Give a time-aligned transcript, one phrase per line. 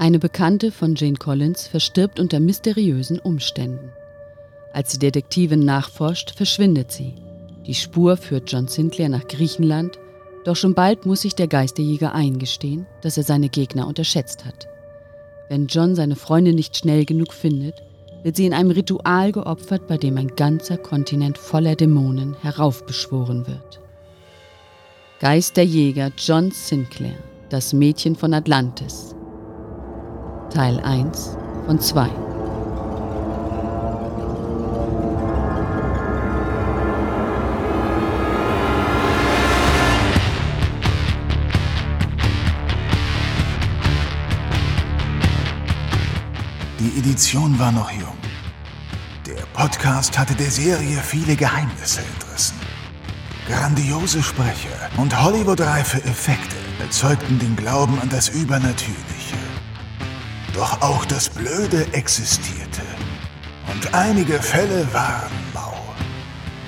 [0.00, 3.90] Eine Bekannte von Jane Collins verstirbt unter mysteriösen Umständen.
[4.72, 7.16] Als die Detektivin nachforscht, verschwindet sie.
[7.66, 9.98] Die Spur führt John Sinclair nach Griechenland,
[10.44, 14.68] doch schon bald muss sich der Geisterjäger eingestehen, dass er seine Gegner unterschätzt hat.
[15.48, 17.82] Wenn John seine Freundin nicht schnell genug findet,
[18.22, 23.80] wird sie in einem Ritual geopfert, bei dem ein ganzer Kontinent voller Dämonen heraufbeschworen wird.
[25.18, 27.18] Geisterjäger John Sinclair,
[27.48, 29.16] das Mädchen von Atlantis,
[30.50, 32.08] Teil 1 von 2.
[46.80, 48.06] Die Edition war noch jung.
[49.26, 52.56] Der Podcast hatte der Serie viele Geheimnisse entrissen.
[53.46, 59.17] Grandiose Sprecher und Hollywood-reife Effekte erzeugten den Glauben an das Übernatürliche.
[60.58, 62.82] Doch auch das Blöde existierte.
[63.72, 65.72] Und einige Fälle waren mau.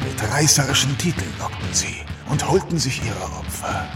[0.05, 1.97] Mit reißerischen Titeln lockten sie
[2.29, 3.89] und holten sich ihre Opfer.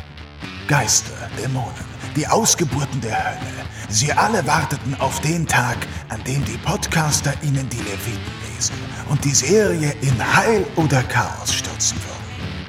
[0.67, 3.69] Geister, Dämonen, die Ausgeburten der Hölle.
[3.89, 5.77] Sie alle warteten auf den Tag,
[6.09, 8.75] an dem die Podcaster ihnen die Leviten lesen
[9.11, 12.69] und die Serie in Heil oder Chaos stürzen würden.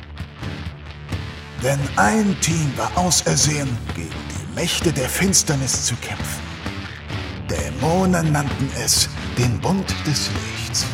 [1.64, 6.45] Denn ein Team war ausersehen, gegen die Mächte der Finsternis zu kämpfen.
[7.50, 9.08] Dämonen nannten es
[9.38, 10.88] den Bund des Lichts.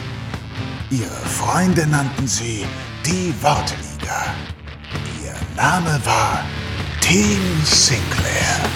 [0.89, 2.66] Ihre Freunde nannten sie
[3.05, 4.25] die Wortliga.
[5.23, 6.43] Ihr Name war
[6.99, 8.69] Team Sinclair.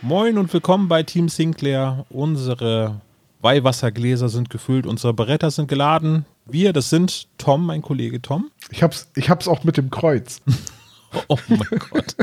[0.00, 2.06] Moin und willkommen bei Team Sinclair.
[2.08, 3.00] Unsere
[3.40, 6.24] Weihwassergläser sind gefüllt, unsere Beretta sind geladen.
[6.48, 8.50] Wir, das sind Tom, mein Kollege Tom.
[8.70, 10.40] Ich hab's, ich hab's auch mit dem Kreuz.
[11.28, 12.14] oh mein Gott.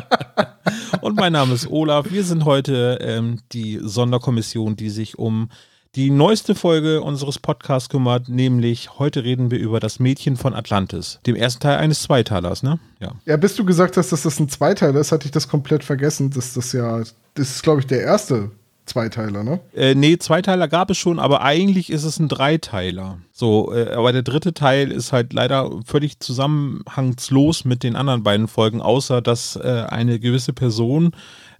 [1.00, 2.12] und mein Name ist Olaf.
[2.12, 5.48] Wir sind heute ähm, die Sonderkommission, die sich um
[5.96, 11.18] die neueste Folge unseres Podcasts kümmert, nämlich heute reden wir über das Mädchen von Atlantis,
[11.26, 12.78] dem ersten Teil eines Zweiteilers, ne?
[13.00, 13.14] Ja.
[13.26, 16.30] Ja, bis du gesagt hast, dass das ein Zweiteiler ist, hatte ich das komplett vergessen,
[16.30, 17.00] dass das ja,
[17.34, 18.52] das ist glaube ich der erste
[18.86, 19.60] Zweiteiler, ne?
[19.74, 23.18] Äh, nee, Zweiteiler gab es schon, aber eigentlich ist es ein Dreiteiler.
[23.32, 28.48] So, äh, aber der dritte Teil ist halt leider völlig zusammenhangslos mit den anderen beiden
[28.48, 31.12] Folgen, außer dass äh, eine gewisse Person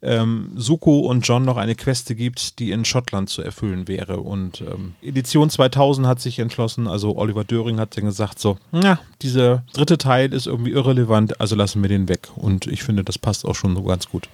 [0.03, 4.21] ähm, Suko und John noch eine Queste gibt, die in Schottland zu erfüllen wäre.
[4.21, 8.99] Und ähm, Edition 2000 hat sich entschlossen, also Oliver Döring hat dann gesagt, so, na,
[9.23, 12.29] dieser dritte Teil ist irgendwie irrelevant, also lassen wir den weg.
[12.35, 14.29] Und ich finde, das passt auch schon so ganz gut.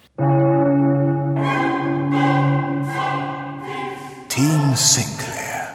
[4.36, 5.70] Team Sinclair.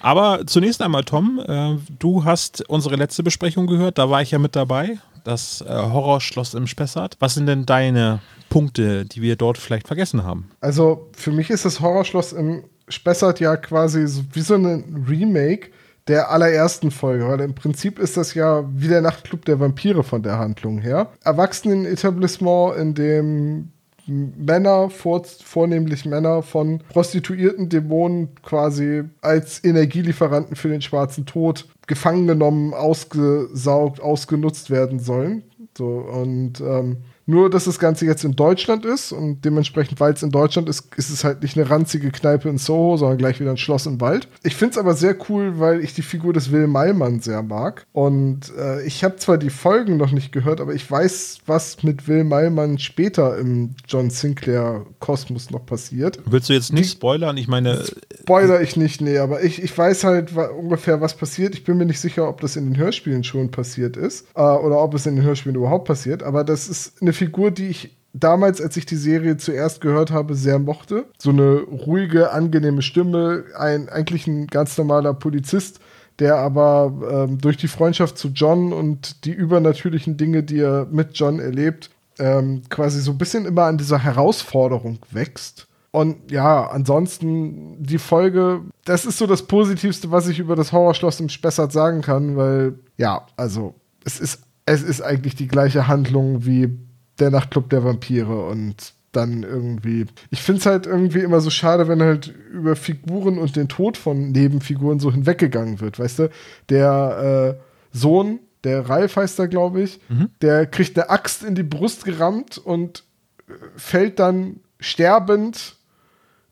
[0.00, 4.40] Aber zunächst einmal, Tom, äh, du hast unsere letzte Besprechung gehört, da war ich ja
[4.40, 7.16] mit dabei, das äh, Horrorschloss im Spessart.
[7.20, 8.18] Was sind denn deine
[8.48, 10.50] Punkte, die wir dort vielleicht vergessen haben?
[10.60, 15.68] Also für mich ist das Horrorschloss im Spessart ja quasi so, wie so ein Remake
[16.08, 20.24] der allerersten Folge, weil im Prinzip ist das ja wie der Nachtclub der Vampire von
[20.24, 21.12] der Handlung her.
[21.22, 23.72] Erwachsenen-Etablissement, in dem
[24.10, 32.26] Männer, vor, vornehmlich Männer von prostituierten Dämonen quasi als Energielieferanten für den schwarzen Tod gefangen
[32.26, 35.44] genommen, ausgesaugt, ausgenutzt werden sollen.
[35.78, 36.98] So, und ähm,
[37.30, 40.94] nur, dass das Ganze jetzt in Deutschland ist und dementsprechend, weil es in Deutschland ist,
[40.96, 44.00] ist es halt nicht eine ranzige Kneipe in Soho, sondern gleich wieder ein Schloss im
[44.00, 44.28] Wald.
[44.42, 47.86] Ich finde es aber sehr cool, weil ich die Figur des Will Meilmann sehr mag.
[47.92, 52.08] Und äh, ich habe zwar die Folgen noch nicht gehört, aber ich weiß, was mit
[52.08, 56.18] Will Meilmann später im John Sinclair Kosmos noch passiert.
[56.26, 57.36] Willst du jetzt nicht die, spoilern?
[57.36, 57.84] Ich meine.
[58.20, 61.54] Spoiler ich nicht, nee, aber ich, ich weiß halt ungefähr, was passiert.
[61.54, 64.82] Ich bin mir nicht sicher, ob das in den Hörspielen schon passiert ist äh, oder
[64.82, 68.62] ob es in den Hörspielen überhaupt passiert, aber das ist eine Figur, die ich damals,
[68.62, 71.04] als ich die Serie zuerst gehört habe, sehr mochte.
[71.18, 75.80] So eine ruhige, angenehme Stimme, ein eigentlich ein ganz normaler Polizist,
[76.18, 81.10] der aber ähm, durch die Freundschaft zu John und die übernatürlichen Dinge, die er mit
[81.12, 85.66] John erlebt, ähm, quasi so ein bisschen immer an dieser Herausforderung wächst.
[85.90, 91.20] Und ja, ansonsten die Folge, das ist so das Positivste, was ich über das Horrorschloss
[91.20, 93.74] im Spessart sagen kann, weil ja, also
[94.04, 96.78] es ist es ist eigentlich die gleiche Handlung wie
[97.20, 100.06] der Nachtclub der Vampire und dann irgendwie.
[100.30, 103.96] Ich finde es halt irgendwie immer so schade, wenn halt über Figuren und den Tod
[103.96, 106.30] von Nebenfiguren so hinweggegangen wird, weißt du?
[106.68, 110.30] Der äh, Sohn, der Ralf heißt da, glaube ich, mhm.
[110.42, 113.04] der kriegt eine Axt in die Brust gerammt und
[113.48, 115.76] äh, fällt dann sterbend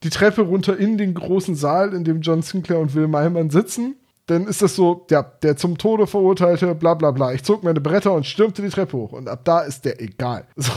[0.03, 3.97] die Treppe runter in den großen Saal, in dem John Sinclair und Will Meilmann sitzen
[4.29, 7.33] dann ist das so, ja, der zum Tode verurteilte, bla bla bla.
[7.33, 9.13] Ich zog meine Bretter und stürmte die Treppe hoch.
[9.13, 10.45] Und ab da ist der egal.
[10.69, 10.73] So,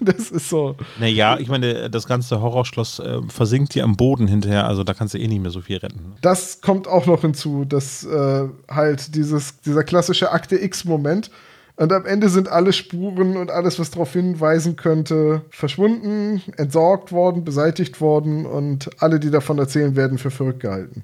[0.00, 0.76] das ist so.
[1.00, 5.14] Naja, ich meine, das ganze Horrorschloss äh, versinkt dir am Boden hinterher, also da kannst
[5.14, 5.96] du eh nicht mehr so viel retten.
[5.96, 6.14] Ne?
[6.20, 11.30] Das kommt auch noch hinzu, dass äh, halt dieses, dieser klassische Akte X-Moment.
[11.76, 17.44] Und am Ende sind alle Spuren und alles, was darauf hinweisen könnte, verschwunden, entsorgt worden,
[17.44, 21.02] beseitigt worden und alle, die davon erzählen, werden für verrückt gehalten.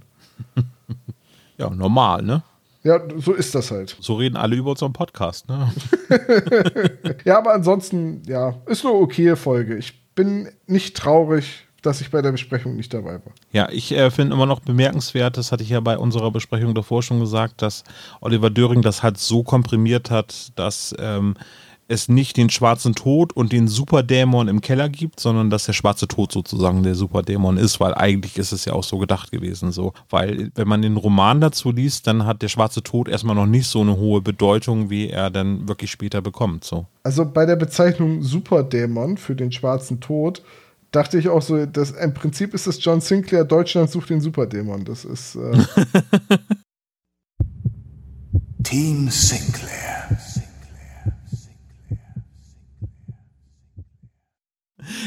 [1.59, 2.43] Ja, normal, ne?
[2.85, 3.97] Ja, so ist das halt.
[4.01, 5.71] So reden alle über unseren Podcast, ne?
[7.25, 9.77] ja, aber ansonsten, ja, ist eine okaye Folge.
[9.77, 13.33] Ich bin nicht traurig, dass ich bei der Besprechung nicht dabei war.
[13.53, 17.03] Ja, ich äh, finde immer noch bemerkenswert, das hatte ich ja bei unserer Besprechung davor
[17.03, 17.85] schon gesagt, dass
[18.21, 21.35] Oliver Döring das halt so komprimiert hat, dass ähm,
[21.89, 26.07] es nicht den schwarzen Tod und den Superdämon im Keller gibt, sondern dass der schwarze
[26.07, 29.95] Tod sozusagen der Superdämon ist, weil eigentlich ist es ja auch so gedacht gewesen, so.
[30.11, 33.67] Weil, wenn man den Roman dazu liest, dann hat der schwarze Tod erstmal noch nicht
[33.67, 36.87] so eine hohe Bedeutung, wie er dann wirklich später bekommt, so.
[37.03, 40.43] Also bei der Bezeichnung Superdämon für den schwarzen Tod
[40.91, 44.85] dachte ich auch so, dass im Prinzip ist es John Sinclair, Deutschland sucht den Superdämon.
[44.85, 45.37] Das ist.
[45.37, 45.59] Äh
[48.63, 50.19] Team Sinclair.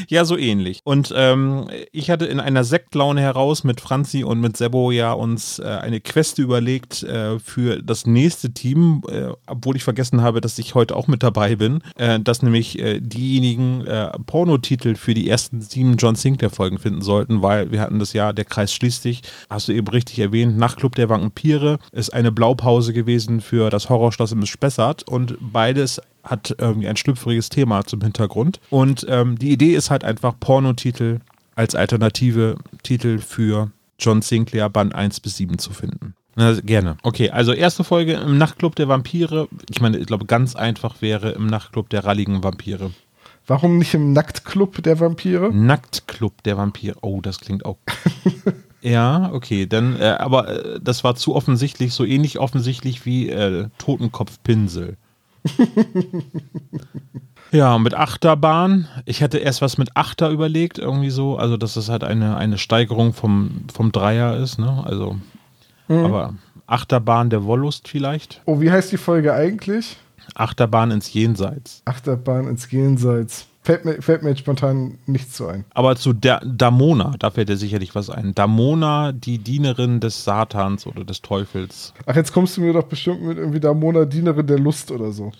[0.08, 0.80] Ja, so ähnlich.
[0.84, 5.58] Und ähm, ich hatte in einer Sektlaune heraus mit Franzi und mit Sebo ja uns
[5.58, 10.58] äh, eine Queste überlegt äh, für das nächste Team, äh, obwohl ich vergessen habe, dass
[10.58, 15.28] ich heute auch mit dabei bin, äh, dass nämlich äh, diejenigen äh, Pornotitel für die
[15.28, 19.22] ersten sieben John Sinclair-Folgen finden sollten, weil wir hatten das Jahr, der Kreis schließt sich,
[19.48, 24.32] hast du eben richtig erwähnt, Nachtclub der Vampire ist eine Blaupause gewesen für das Horrorschloss
[24.32, 28.60] im Spessart und beides hat irgendwie ein schlüpfriges Thema zum Hintergrund.
[28.70, 31.20] Und ähm, die Idee ist halt einfach Pornotitel
[31.54, 36.14] als alternative Titel für John Sinclair Band 1 bis 7 zu finden.
[36.34, 36.96] Na, gerne.
[37.02, 39.48] Okay, also erste Folge im Nachtclub der Vampire.
[39.70, 42.90] Ich meine, ich glaube, ganz einfach wäre im Nachtclub der ralligen Vampire.
[43.46, 45.52] Warum nicht im Nacktclub der Vampire?
[45.52, 46.96] Nacktclub der Vampire.
[47.02, 47.76] Oh, das klingt auch.
[48.82, 53.68] ja, okay, dann, äh, aber äh, das war zu offensichtlich, so ähnlich offensichtlich wie äh,
[53.78, 54.96] Totenkopfpinsel.
[57.52, 58.88] ja, mit Achterbahn.
[59.06, 61.36] Ich hatte erst was mit Achter überlegt, irgendwie so.
[61.36, 64.82] Also, dass das halt eine, eine Steigerung vom, vom Dreier ist, ne?
[64.84, 65.16] Also,
[65.88, 66.04] mhm.
[66.04, 66.34] aber
[66.66, 68.40] Achterbahn der Wollust vielleicht.
[68.46, 69.96] Oh, wie heißt die Folge eigentlich?
[70.34, 71.82] Achterbahn ins Jenseits.
[71.84, 73.46] Achterbahn ins Jenseits.
[73.64, 75.64] Fällt mir, fällt mir jetzt spontan nichts zu ein.
[75.72, 78.34] Aber zu der Damona, da fällt dir sicherlich was ein.
[78.34, 81.94] Damona, die Dienerin des Satans oder des Teufels.
[82.06, 85.30] Ach, jetzt kommst du mir doch bestimmt mit irgendwie Damona, Dienerin der Lust oder so.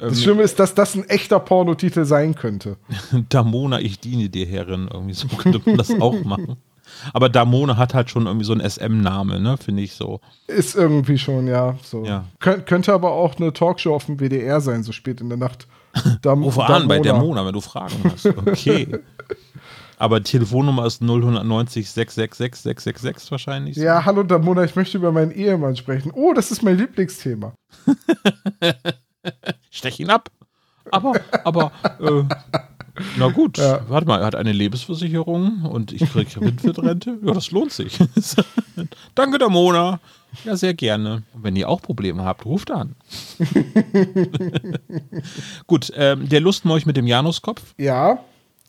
[0.00, 2.78] Das ähm, Schlimme ist, dass das ein echter Pornotitel sein könnte.
[3.28, 4.88] Damona, ich diene dir, Herrin.
[4.90, 6.56] Irgendwie so könnte man das auch machen.
[7.12, 9.58] Aber Damona hat halt schon irgendwie so einen SM-Name, ne?
[9.58, 10.20] Finde ich so.
[10.46, 11.76] Ist irgendwie schon, ja.
[11.82, 12.04] So.
[12.04, 12.24] ja.
[12.40, 15.66] Kön könnte aber auch eine Talkshow auf dem WDR sein, so spät in der Nacht.
[16.22, 18.26] Dam Rufe an bei der Mona, wenn du Fragen hast.
[18.26, 18.88] Okay.
[19.98, 23.74] Aber die Telefonnummer ist 090 666 666 wahrscheinlich.
[23.74, 23.82] So.
[23.82, 26.12] Ja, hallo Damona, ich möchte über meinen Ehemann sprechen.
[26.14, 27.52] Oh, das ist mein Lieblingsthema.
[29.70, 30.30] Stech ihn ab.
[30.90, 32.22] Aber, aber, äh,
[33.18, 33.80] na gut, ja.
[33.88, 37.18] warte mal, er hat eine Lebensversicherung und ich kriege Windwirtrente.
[37.22, 37.98] Ja, das lohnt sich.
[39.14, 40.00] Danke, Damona.
[40.44, 41.22] Ja, sehr gerne.
[41.34, 42.94] Und wenn ihr auch Probleme habt, ruft an.
[45.66, 47.74] Gut, ähm, der Lustmolch mit dem Januskopf.
[47.76, 48.20] Ja,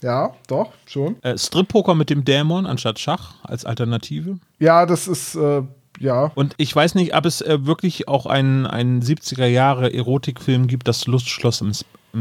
[0.02, 1.22] ja, doch, schon.
[1.24, 4.40] Äh, Strip-Poker mit dem Dämon anstatt Schach als Alternative.
[4.60, 5.62] Ja, das ist, äh,
[6.00, 6.32] ja.
[6.36, 11.62] Und ich weiß nicht, ob es äh, wirklich auch einen, einen 70er-Jahre-Erotikfilm gibt, das Lustschloss
[11.62, 11.72] im,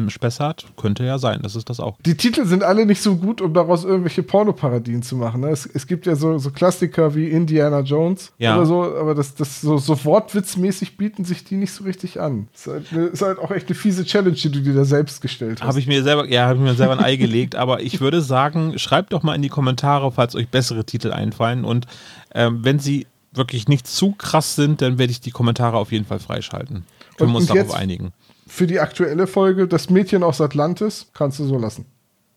[0.08, 0.66] Spessart.
[0.76, 1.96] Könnte ja sein, das ist das auch.
[2.04, 5.40] Die Titel sind alle nicht so gut, um daraus irgendwelche Pornoparodien zu machen.
[5.40, 5.48] Ne?
[5.48, 8.56] Es, es, gibt ja so, so, Klassiker wie Indiana Jones ja.
[8.56, 12.48] oder so, aber das, das so, so wortwitzmäßig bieten sich die nicht so richtig an.
[12.54, 15.20] Ist halt, eine, ist halt auch echt eine fiese Challenge, die du dir da selbst
[15.20, 15.68] gestellt hast.
[15.68, 18.20] Habe ich mir selber, ja, habe ich mir selber ein Ei gelegt, aber ich würde
[18.20, 21.86] sagen, schreibt doch mal in die Kommentare, falls euch bessere Titel einfallen und
[22.34, 26.04] ähm, wenn sie wirklich nicht zu krass sind, dann werde ich die Kommentare auf jeden
[26.04, 26.84] Fall freischalten.
[27.16, 28.12] Können wir uns darauf einigen
[28.48, 31.86] für die aktuelle Folge, das Mädchen aus Atlantis, kannst du so lassen.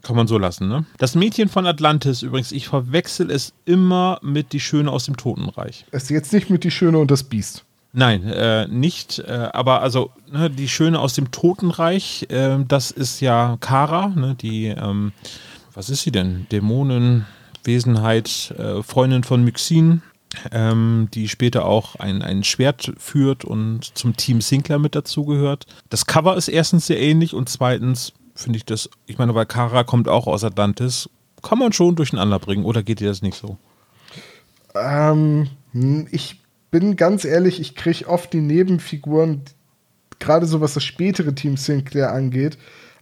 [0.03, 0.85] Kann man so lassen, ne?
[0.97, 5.85] Das Mädchen von Atlantis, übrigens, ich verwechsel es immer mit Die Schöne aus dem Totenreich.
[5.91, 7.63] Es ist jetzt nicht mit Die Schöne und das Biest.
[7.93, 9.19] Nein, äh, nicht.
[9.19, 14.35] Äh, aber also ne, die Schöne aus dem Totenreich, äh, das ist ja Kara, ne,
[14.35, 15.11] die, ähm,
[15.73, 16.47] was ist sie denn?
[16.51, 20.01] Dämonenwesenheit, äh, Freundin von Myxin
[20.51, 25.65] ähm, die später auch ein, ein Schwert führt und zum Team Sinclair mit dazugehört.
[25.89, 29.83] Das Cover ist erstens sehr ähnlich und zweitens finde ich das, ich meine, weil Kara
[29.83, 31.09] kommt auch aus Atlantis,
[31.41, 33.57] kann man schon durcheinander bringen oder geht dir das nicht so?
[34.75, 35.49] Ähm,
[36.11, 39.41] ich bin ganz ehrlich, ich kriege oft die Nebenfiguren,
[40.19, 42.57] gerade so was das spätere Team Sinclair angeht,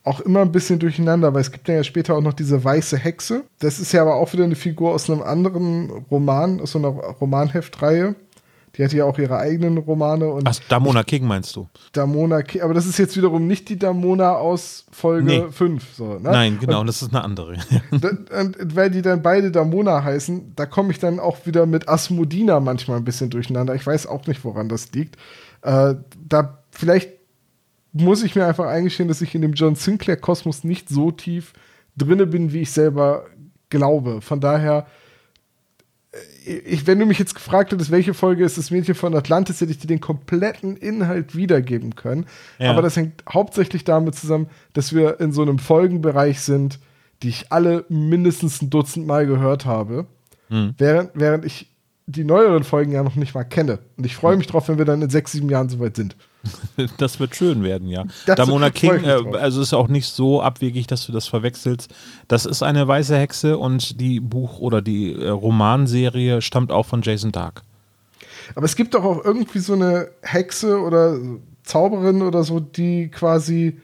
[0.10, 3.44] auch immer ein bisschen durcheinander, weil es gibt ja später auch noch diese weiße Hexe.
[3.60, 6.90] Das ist ja aber auch wieder eine Figur aus einem anderen Roman, aus so einer
[6.90, 8.16] Romanheftreihe.
[8.76, 10.28] Die hatte ja auch ihre eigenen Romane.
[10.30, 11.68] Und Ach, Damona King meinst du?
[11.92, 15.52] Damona King, aber das ist jetzt wiederum nicht die Damona aus Folge nee.
[15.52, 15.96] 5.
[15.96, 16.20] So, ne?
[16.24, 17.58] Nein, genau, und, das ist eine andere.
[17.92, 21.88] und, und, weil die dann beide Damona heißen, da komme ich dann auch wieder mit
[21.88, 23.76] Asmodina manchmal ein bisschen durcheinander.
[23.76, 25.18] Ich weiß auch nicht, woran das liegt.
[25.62, 25.96] Äh,
[26.28, 27.19] da vielleicht
[27.94, 31.54] muss ich mir einfach eingestehen, dass ich in dem John Sinclair-Kosmos nicht so tief
[31.98, 33.26] drinne bin, wie ich selber
[33.70, 34.22] glaube.
[34.22, 34.88] Von daher,
[36.46, 39.62] äh, ich, wenn du mich jetzt gefragt hättest, welche Folge ist das Mädchen von Atlantis,
[39.62, 42.26] hätte ich dir den kompletten Inhalt wiedergeben können.
[42.58, 42.72] Ja.
[42.72, 46.80] Aber das hängt hauptsächlich damit zusammen, dass wir in so einem Folgenbereich sind,
[47.24, 50.06] die ich alle mindestens ein Dutzend Mal gehört habe.
[50.50, 50.74] Mhm.
[50.78, 51.70] Während, während ich
[52.06, 53.80] die neueren Folgen ja noch nicht mal kenne.
[53.98, 56.16] Und ich freue mich drauf, wenn wir dann in sechs, sieben Jahren soweit sind.
[56.98, 58.06] Das wird schön werden, ja.
[58.26, 61.94] Das Damona King, äh, also ist auch nicht so abwegig, dass du das verwechselst.
[62.28, 67.02] Das ist eine weiße Hexe und die Buch- oder die äh, Romanserie stammt auch von
[67.02, 67.64] Jason Dark.
[68.56, 71.18] Aber es gibt doch auch irgendwie so eine Hexe oder
[71.64, 73.80] Zauberin oder so, die quasi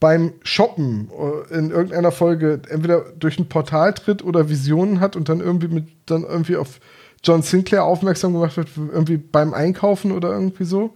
[0.00, 5.28] beim Shoppen äh, in irgendeiner Folge entweder durch ein Portal tritt oder Visionen hat und
[5.28, 6.80] dann irgendwie mit dann irgendwie auf
[7.24, 10.94] John Sinclair aufmerksam gemacht wird, irgendwie beim Einkaufen oder irgendwie so.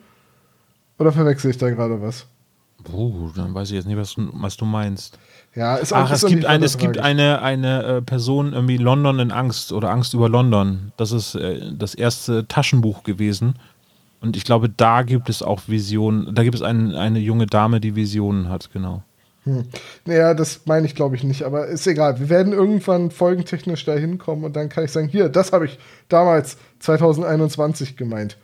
[0.98, 2.26] Oder verwechsel ich da gerade was?
[2.92, 5.18] Oh, dann weiß ich jetzt nicht, was, was du meinst.
[5.54, 9.18] Ja, ist auch Ach, es gibt, eine, es gibt eine, eine äh, Person, irgendwie London
[9.18, 10.92] in Angst oder Angst über London.
[10.96, 13.54] Das ist äh, das erste Taschenbuch gewesen.
[14.20, 16.34] Und ich glaube, da gibt es auch Visionen.
[16.34, 19.02] Da gibt es ein, eine junge Dame, die Visionen hat, genau.
[19.44, 19.64] Hm.
[20.04, 21.42] Naja, das meine ich, glaube ich, nicht.
[21.42, 22.20] Aber ist egal.
[22.20, 25.78] Wir werden irgendwann folgentechnisch da hinkommen und dann kann ich sagen: Hier, das habe ich
[26.08, 28.38] damals 2021 gemeint.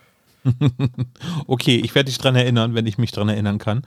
[1.46, 3.82] okay, ich werde dich dran erinnern, wenn ich mich dran erinnern kann.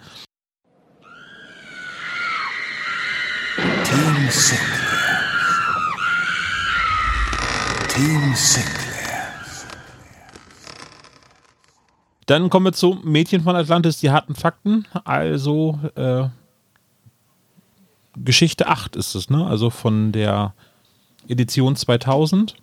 [3.84, 4.82] Team Sinclair.
[7.90, 8.82] Team Sinclair.
[12.26, 14.88] Dann kommen wir zu Mädchen von Atlantis, die harten Fakten.
[15.04, 16.30] Also äh,
[18.16, 19.46] Geschichte 8 ist es, ne?
[19.46, 20.54] Also von der
[21.28, 22.56] Edition 2000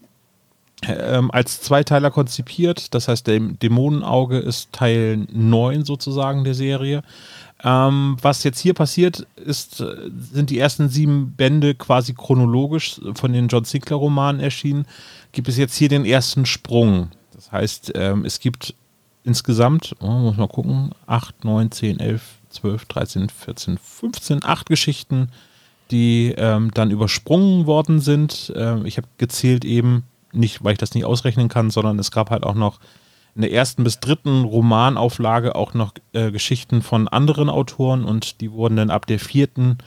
[0.86, 2.94] ähm, als Zweiteiler konzipiert.
[2.94, 7.02] Das heißt, der Dämonenauge ist Teil 9 sozusagen der Serie.
[7.64, 13.32] Ähm, was jetzt hier passiert, ist, äh, sind die ersten sieben Bände quasi chronologisch von
[13.32, 14.86] den John Sinclair-Romanen erschienen.
[15.32, 17.10] Gibt es jetzt hier den ersten Sprung.
[17.34, 18.74] Das heißt, ähm, es gibt
[19.24, 25.30] insgesamt, oh, muss mal gucken, 8, 9, 10, 11, 12, 13, 14, 15, 8 Geschichten,
[25.90, 28.52] die ähm, dann übersprungen worden sind.
[28.54, 32.30] Ähm, ich habe gezählt eben nicht, weil ich das nicht ausrechnen kann, sondern es gab
[32.30, 32.80] halt auch noch
[33.34, 38.50] in der ersten bis dritten Romanauflage auch noch äh, Geschichten von anderen Autoren und die
[38.50, 39.78] wurden dann ab der vierten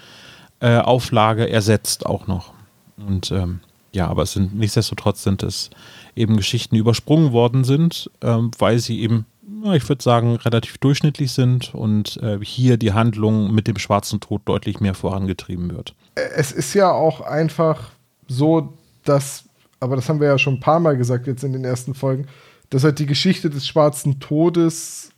[0.61, 2.53] äh, Auflage ersetzt auch noch.
[2.95, 3.59] Und ähm,
[3.91, 5.69] ja, aber es sind nichtsdestotrotz sind es
[6.15, 9.25] eben Geschichten, die übersprungen worden sind, ähm, weil sie eben,
[9.65, 14.21] ja, ich würde sagen, relativ durchschnittlich sind und äh, hier die Handlung mit dem schwarzen
[14.21, 15.93] Tod deutlich mehr vorangetrieben wird.
[16.15, 17.89] Es ist ja auch einfach
[18.27, 19.43] so, dass
[19.81, 22.27] aber das haben wir ja schon ein paar Mal gesagt jetzt in den ersten Folgen,
[22.69, 25.09] dass halt die Geschichte des Schwarzen Todes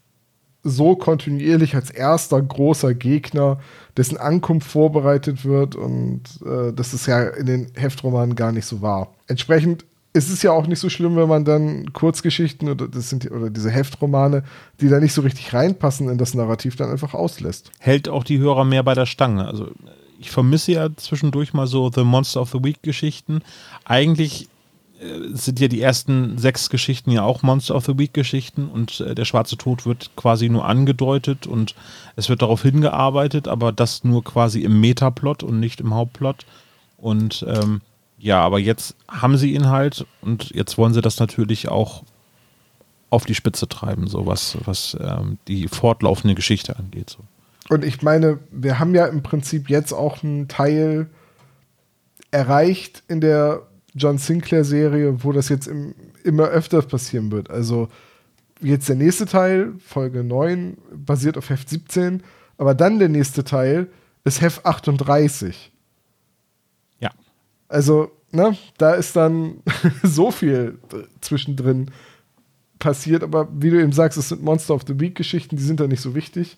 [0.63, 3.59] so kontinuierlich als erster großer Gegner,
[3.97, 8.81] dessen Ankunft vorbereitet wird und äh, das ist ja in den Heftromanen gar nicht so
[8.81, 9.13] wahr.
[9.27, 13.29] Entsprechend ist es ja auch nicht so schlimm, wenn man dann Kurzgeschichten oder das sind
[13.29, 14.43] oder diese Heftromane,
[14.79, 17.71] die da nicht so richtig reinpassen in das Narrativ, dann einfach auslässt.
[17.79, 19.45] Hält auch die Hörer mehr bei der Stange.
[19.45, 19.71] Also
[20.19, 23.41] ich vermisse ja zwischendurch mal so The Monster of the Week Geschichten.
[23.85, 24.47] Eigentlich
[25.33, 29.15] sind ja die ersten sechs Geschichten ja auch Monster of the Week Geschichten und äh,
[29.15, 31.75] der schwarze Tod wird quasi nur angedeutet und
[32.15, 36.45] es wird darauf hingearbeitet, aber das nur quasi im Metaplot und nicht im Hauptplot.
[36.97, 37.81] Und ähm,
[38.17, 42.03] ja, aber jetzt haben sie ihn halt und jetzt wollen sie das natürlich auch
[43.09, 47.09] auf die Spitze treiben, so was, was ähm, die fortlaufende Geschichte angeht.
[47.09, 47.19] So.
[47.69, 51.09] Und ich meine, wir haben ja im Prinzip jetzt auch einen Teil
[52.31, 57.49] erreicht in der John Sinclair-Serie, wo das jetzt im, immer öfter passieren wird.
[57.49, 57.89] Also
[58.61, 62.23] jetzt der nächste Teil, Folge 9, basiert auf Heft 17,
[62.57, 63.87] aber dann der nächste Teil
[64.23, 65.71] ist Heft 38.
[66.99, 67.11] Ja.
[67.67, 69.57] Also, ne, da ist dann
[70.03, 70.79] so viel
[71.21, 71.91] zwischendrin
[72.79, 75.79] passiert, aber wie du eben sagst, es sind Monster of the Week Geschichten, die sind
[75.79, 76.57] da nicht so wichtig.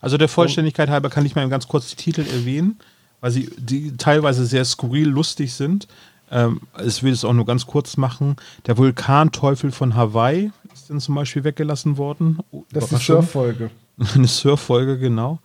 [0.00, 2.78] Also der Vollständigkeit halber kann ich mal ganz kurz die Titel erwähnen.
[3.20, 5.88] weil sie die teilweise sehr skurril lustig sind.
[6.30, 8.36] Ähm, ich will es auch nur ganz kurz machen.
[8.66, 12.38] Der Vulkanteufel von Hawaii ist dann zum Beispiel weggelassen worden.
[12.72, 13.70] Das ist die Surf-Folge.
[14.14, 15.38] Eine Surf-Folge, genau.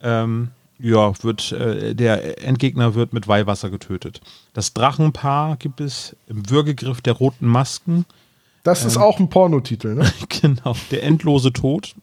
[0.00, 4.20] Ähm, ja, wird, äh, der Endgegner wird mit Weihwasser getötet.
[4.52, 8.04] Das Drachenpaar gibt es im Würgegriff der roten Masken.
[8.62, 10.12] Das ist ähm, auch ein Pornotitel, ne?
[10.28, 11.94] genau, der endlose Tod.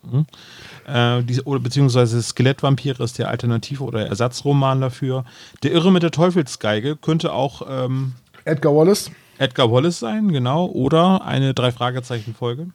[0.85, 5.25] Äh, die, oder beziehungsweise Skelettvampire ist der Alternative oder Ersatzroman dafür.
[5.63, 8.13] Der Irre mit der Teufelsgeige könnte auch ähm,
[8.45, 9.11] Edgar Wallace.
[9.37, 10.65] Edgar Wallace sein, genau.
[10.67, 12.67] Oder eine Drei-Fragezeichen-Folge.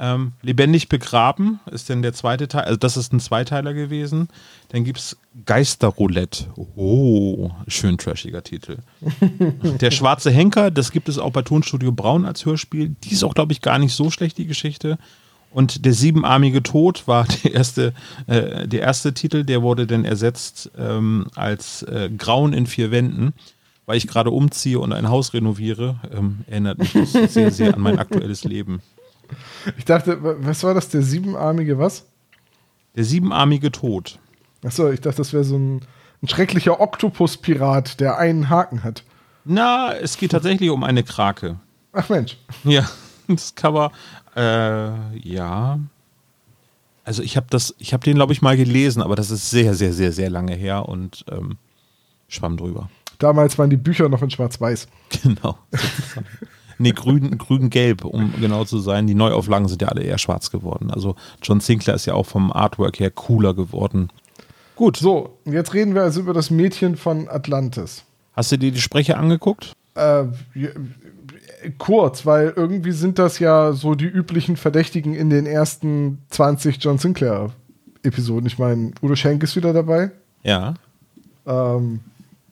[0.00, 4.28] Ähm, Lebendig begraben ist denn der zweite Teil, also das ist ein Zweiteiler gewesen.
[4.68, 6.46] Dann gibt es Geisterroulette.
[6.76, 8.78] Oh, schön trashiger Titel.
[9.80, 12.94] der schwarze Henker, das gibt es auch bei Tonstudio Braun als Hörspiel.
[13.02, 14.98] Die ist auch, glaube ich, gar nicht so schlecht, die Geschichte.
[15.50, 17.94] Und der siebenarmige Tod war der erste,
[18.26, 23.34] äh, der erste Titel, der wurde dann ersetzt ähm, als äh, Grauen in vier Wänden
[23.88, 27.80] weil ich gerade umziehe und ein Haus renoviere, ähm, erinnert mich das sehr, sehr an
[27.80, 28.82] mein aktuelles Leben.
[29.78, 32.04] Ich dachte, was war das, der siebenarmige was?
[32.96, 34.18] Der siebenarmige Tod.
[34.62, 35.80] Achso, ich dachte, das wäre so ein,
[36.22, 39.04] ein schrecklicher Oktopus-Pirat, der einen Haken hat.
[39.46, 41.58] Na, es geht tatsächlich um eine Krake.
[41.92, 42.36] Ach Mensch.
[42.64, 42.86] Ja,
[43.26, 43.90] das Cover,
[44.38, 45.80] äh, ja.
[47.04, 49.74] Also ich habe das, ich habe den, glaube ich, mal gelesen, aber das ist sehr,
[49.74, 51.56] sehr, sehr, sehr lange her und ähm,
[52.28, 52.88] schwamm drüber.
[53.18, 54.86] Damals waren die Bücher noch in Schwarz-Weiß.
[55.22, 55.58] Genau.
[56.78, 59.06] nee, grün, grün-gelb, um genau zu sein.
[59.06, 60.90] Die Neuauflagen sind ja alle eher schwarz geworden.
[60.90, 64.10] Also John Sinclair ist ja auch vom Artwork her cooler geworden.
[64.76, 64.96] Gut.
[64.98, 68.04] So, jetzt reden wir also über das Mädchen von Atlantis.
[68.34, 69.72] Hast du dir die Sprecher angeguckt?
[69.96, 70.26] Äh,
[71.76, 76.98] kurz, weil irgendwie sind das ja so die üblichen Verdächtigen in den ersten 20 John
[76.98, 78.46] Sinclair-Episoden.
[78.46, 80.10] Ich meine, Udo Schenk ist wieder dabei.
[80.42, 80.74] Ja.
[81.46, 82.00] Ähm,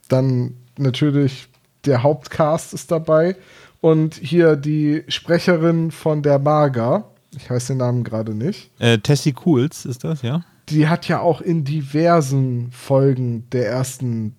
[0.08, 1.48] dann natürlich
[1.84, 3.36] der Hauptcast ist dabei.
[3.80, 7.04] Und hier die Sprecherin von der Marga,
[7.36, 8.70] ich weiß den Namen gerade nicht.
[8.78, 10.42] Äh, Tessie Cools ist das, ja?
[10.68, 14.34] Die hat ja auch in diversen Folgen der ersten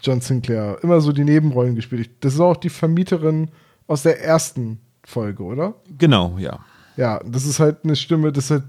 [0.00, 2.10] John Sinclair immer so die Nebenrollen gespielt.
[2.20, 3.48] Das ist auch die Vermieterin
[3.88, 5.74] aus der ersten Folge, oder?
[5.98, 6.60] Genau, ja.
[6.96, 8.64] Ja, das ist halt eine Stimme, das halt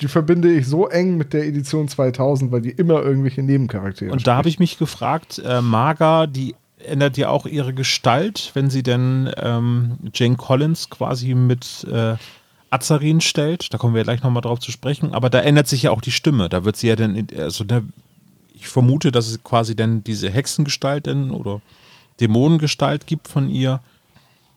[0.00, 4.26] die verbinde ich so eng mit der Edition 2000, weil die immer irgendwelche Nebencharaktere Und
[4.26, 6.54] da habe ich mich gefragt, äh, Marga, die
[6.84, 12.16] ändert ja auch ihre Gestalt, wenn sie denn ähm, Jane Collins quasi mit äh,
[12.68, 13.72] Azarin stellt.
[13.72, 15.14] Da kommen wir ja gleich nochmal drauf zu sprechen.
[15.14, 16.50] Aber da ändert sich ja auch die Stimme.
[16.50, 17.82] Da wird sie ja dann, also ne,
[18.54, 21.62] ich vermute, dass es quasi dann diese Hexengestalt denn, oder
[22.20, 23.80] Dämonengestalt gibt von ihr.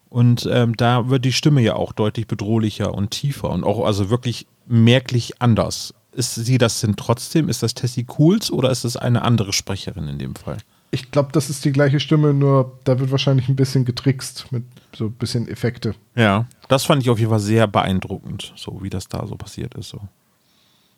[0.09, 4.09] Und ähm, da wird die Stimme ja auch deutlich bedrohlicher und tiefer und auch also
[4.09, 5.93] wirklich merklich anders.
[6.11, 7.47] Ist sie das denn trotzdem?
[7.47, 10.57] Ist das Tessie Cools oder ist das eine andere Sprecherin in dem Fall?
[10.91, 14.63] Ich glaube, das ist die gleiche Stimme, nur da wird wahrscheinlich ein bisschen getrickst mit
[14.95, 15.93] so ein bisschen Effekte.
[16.15, 19.75] Ja, das fand ich auf jeden Fall sehr beeindruckend, so wie das da so passiert
[19.75, 19.89] ist.
[19.89, 20.01] So.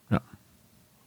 [0.09, 0.21] Ja.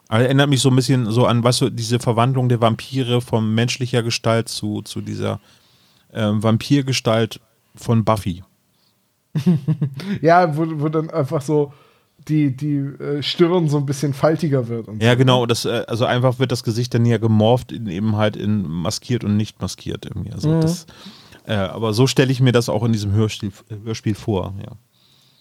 [0.09, 3.55] Aber erinnert mich so ein bisschen so an, weißt du, diese Verwandlung der Vampire von
[3.55, 5.41] menschlicher Gestalt zu, zu dieser
[6.13, 7.41] ähm, Vampirgestalt
[7.75, 8.43] von Buffy.
[10.23, 11.73] ja, wo, wo dann einfach so
[12.29, 14.89] die, die äh, Stirn so ein bisschen faltiger wird.
[15.01, 15.19] ja, so.
[15.19, 15.47] genau.
[15.47, 19.25] Das, äh, also einfach wird das Gesicht dann ja gemorpht, in, eben halt in maskiert
[19.25, 20.33] und nicht maskiert irgendwie.
[20.33, 20.61] Also mhm.
[20.61, 20.87] das,
[21.47, 23.53] äh, aber so stelle ich mir das auch in diesem Hörspiel,
[23.85, 24.73] Hörspiel vor, ja.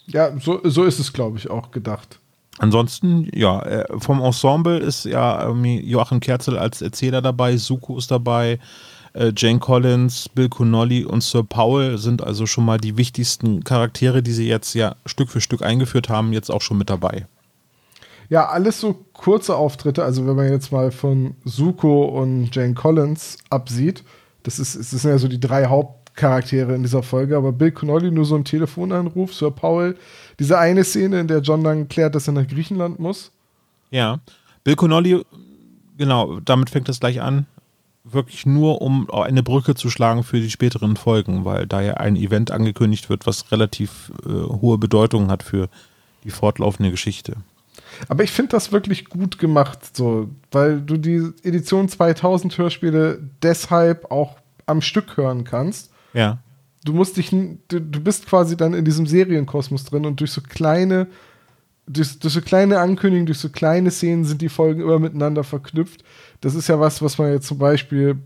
[0.05, 2.19] Ja, so, so ist es, glaube ich, auch gedacht.
[2.59, 8.59] Ansonsten, ja, äh, vom Ensemble ist ja Joachim Kerzel als Erzähler dabei, Suko ist dabei,
[9.35, 14.31] Jane Collins, Bill Connolly und Sir Paul sind also schon mal die wichtigsten Charaktere, die
[14.31, 17.27] sie jetzt ja Stück für Stück eingeführt haben, jetzt auch schon mit dabei.
[18.29, 20.03] Ja, alles so kurze Auftritte.
[20.03, 24.03] Also wenn man jetzt mal von Suko und Jane Collins absieht,
[24.41, 28.09] das, ist, das sind ja so die drei Hauptcharaktere in dieser Folge, aber Bill Connolly
[28.09, 29.95] nur so ein Telefonanruf, Sir Paul,
[30.39, 33.31] diese eine Szene, in der John dann klärt, dass er nach Griechenland muss.
[33.91, 34.19] Ja,
[34.63, 35.23] Bill Connolly,
[35.97, 37.45] genau, damit fängt das gleich an
[38.03, 42.15] wirklich nur, um eine Brücke zu schlagen für die späteren Folgen, weil da ja ein
[42.15, 45.69] Event angekündigt wird, was relativ äh, hohe Bedeutung hat für
[46.23, 47.37] die fortlaufende Geschichte.
[48.07, 54.11] Aber ich finde das wirklich gut gemacht, so, weil du die Edition 2000 Hörspiele deshalb
[54.11, 55.91] auch am Stück hören kannst.
[56.13, 56.39] Ja.
[56.83, 60.41] Du musst dich, du, du bist quasi dann in diesem Serienkosmos drin und durch so
[60.41, 61.07] kleine,
[61.87, 66.03] durch, durch so kleine Ankündigungen, durch so kleine Szenen sind die Folgen immer miteinander verknüpft
[66.43, 68.17] das ist ja was, was man jetzt zum Beispiel,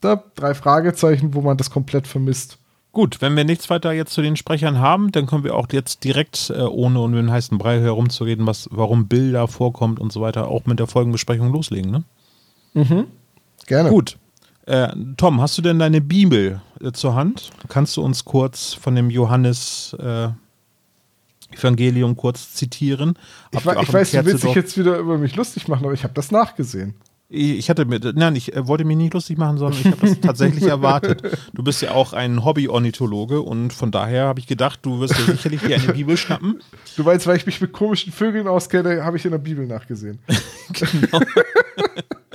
[0.00, 2.58] da, drei Fragezeichen, wo man das komplett vermisst.
[2.92, 6.04] Gut, wenn wir nichts weiter jetzt zu den Sprechern haben, dann können wir auch jetzt
[6.04, 10.20] direkt, äh, ohne um den heißen Brei herumzureden, was, warum Bill da vorkommt und so
[10.20, 12.04] weiter, auch mit der Folgenbesprechung loslegen, ne?
[12.74, 13.06] Mhm.
[13.66, 13.88] Gerne.
[13.88, 14.18] Gut.
[14.66, 17.50] Äh, Tom, hast du denn deine Bibel äh, zur Hand?
[17.68, 20.28] Kannst du uns kurz von dem Johannes äh,
[21.56, 23.18] Evangelium kurz zitieren?
[23.52, 26.14] Ich, ich weiß, du willst dich jetzt wieder über mich lustig machen, aber ich habe
[26.14, 26.94] das nachgesehen.
[27.28, 30.20] Ich hatte mir, nein, ich äh, wollte mich nicht lustig machen, sondern ich habe das
[30.20, 31.22] tatsächlich erwartet.
[31.52, 35.32] Du bist ja auch ein Hobby-Ornithologe und von daher habe ich gedacht, du wirst dir
[35.32, 36.62] sicherlich dir eine Bibel schnappen.
[36.96, 40.20] Du meinst, weil ich mich mit komischen Vögeln auskenne, habe ich in der Bibel nachgesehen.
[40.72, 41.20] genau.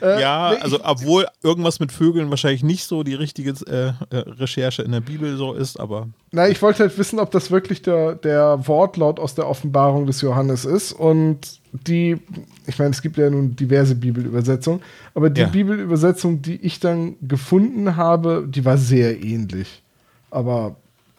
[0.00, 4.18] Äh, ja, nee, also obwohl irgendwas mit Vögeln wahrscheinlich nicht so die richtige äh, äh,
[4.18, 6.08] Recherche in der Bibel so ist, aber.
[6.32, 10.20] Nein, ich wollte halt wissen, ob das wirklich der, der Wortlaut aus der Offenbarung des
[10.20, 10.92] Johannes ist.
[10.92, 12.18] Und die,
[12.66, 14.80] ich meine, es gibt ja nun diverse Bibelübersetzungen,
[15.14, 15.48] aber die ja.
[15.48, 19.82] Bibelübersetzung, die ich dann gefunden habe, die war sehr ähnlich.
[20.30, 20.76] Aber,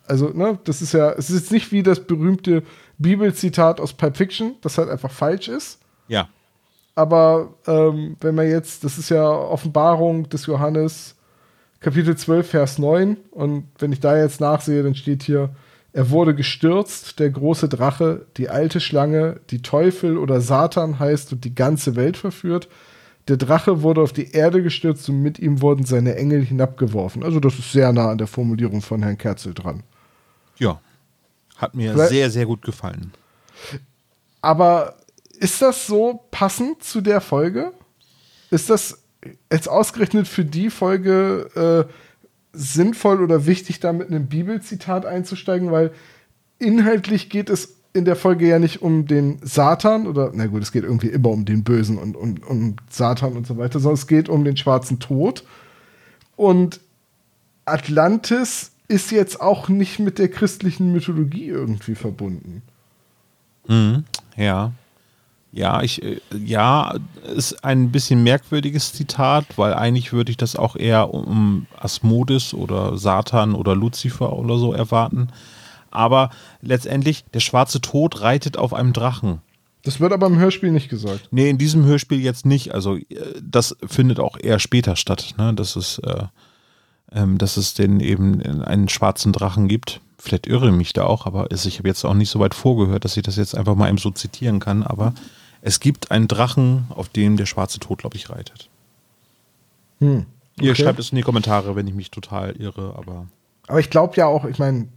[0.08, 2.64] also, ne, das ist ja, es ist jetzt nicht wie das berühmte
[2.98, 5.80] Bibelzitat aus Pulp Fiction, das halt einfach falsch ist.
[6.08, 6.30] Ja.
[7.02, 11.16] Aber ähm, wenn man jetzt, das ist ja Offenbarung des Johannes,
[11.80, 13.18] Kapitel 12, Vers 9.
[13.32, 15.50] Und wenn ich da jetzt nachsehe, dann steht hier,
[15.94, 21.44] er wurde gestürzt, der große Drache, die alte Schlange, die Teufel oder Satan heißt und
[21.44, 22.70] die ganze Welt verführt.
[23.28, 27.24] Der Drache wurde auf die Erde gestürzt und mit ihm wurden seine Engel hinabgeworfen.
[27.24, 29.82] Also das ist sehr nah an der Formulierung von Herrn Kerzel dran.
[30.60, 30.80] Ja,
[31.58, 33.12] hat mir Vielleicht, sehr, sehr gut gefallen.
[34.44, 34.98] Aber
[35.42, 37.74] ist das so passend zu der Folge?
[38.52, 39.00] Ist das
[39.52, 41.94] jetzt ausgerechnet für die Folge äh,
[42.54, 45.72] sinnvoll oder wichtig, da mit einem Bibelzitat einzusteigen?
[45.72, 45.92] Weil
[46.60, 50.72] inhaltlich geht es in der Folge ja nicht um den Satan oder, na gut, es
[50.72, 54.06] geht irgendwie immer um den Bösen und um, um Satan und so weiter, sondern es
[54.06, 55.44] geht um den schwarzen Tod.
[56.36, 56.82] Und
[57.66, 62.62] Atlantis ist jetzt auch nicht mit der christlichen Mythologie irgendwie verbunden.
[63.68, 64.04] Mhm,
[64.38, 64.74] ja.
[65.54, 66.96] Ja, ich, äh, ja,
[67.36, 72.98] ist ein bisschen merkwürdiges Zitat, weil eigentlich würde ich das auch eher um Asmodis oder
[72.98, 75.28] Satan oder Luzifer oder so erwarten.
[75.90, 76.30] Aber
[76.62, 79.42] letztendlich, der schwarze Tod reitet auf einem Drachen.
[79.84, 81.28] Das wird aber im Hörspiel nicht gesagt.
[81.32, 82.74] Nee, in diesem Hörspiel jetzt nicht.
[82.74, 83.06] Also, äh,
[83.42, 85.54] das findet auch eher später statt, ne?
[85.54, 86.24] dass, es, äh,
[87.12, 90.00] ähm, dass es den eben einen schwarzen Drachen gibt.
[90.18, 93.04] Vielleicht irre ich mich da auch, aber ich habe jetzt auch nicht so weit vorgehört,
[93.04, 94.84] dass ich das jetzt einfach mal eben so zitieren kann.
[94.84, 95.14] Aber
[95.62, 98.70] es gibt einen Drachen, auf dem der schwarze Tod, glaube ich, reitet.
[100.00, 100.26] Hm,
[100.58, 100.68] okay.
[100.68, 103.28] Ihr schreibt es in die Kommentare, wenn ich mich total irre, aber.
[103.68, 104.88] Aber ich glaube ja auch, ich meine,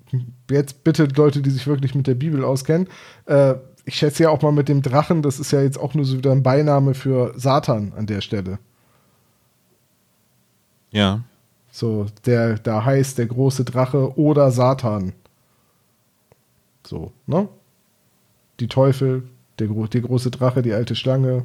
[0.50, 2.88] jetzt bitte Leute, die sich wirklich mit der Bibel auskennen,
[3.27, 6.07] äh, ich schätze ja auch mal mit dem Drachen, das ist ja jetzt auch nur
[6.07, 8.59] so wieder ein Beiname für Satan an der Stelle.
[10.90, 11.20] Ja.
[11.70, 15.12] So, der da heißt der große Drache oder Satan.
[16.87, 17.48] So, ne?
[18.61, 19.24] Die Teufel,
[19.58, 21.44] der, der große Drache, die alte Schlange.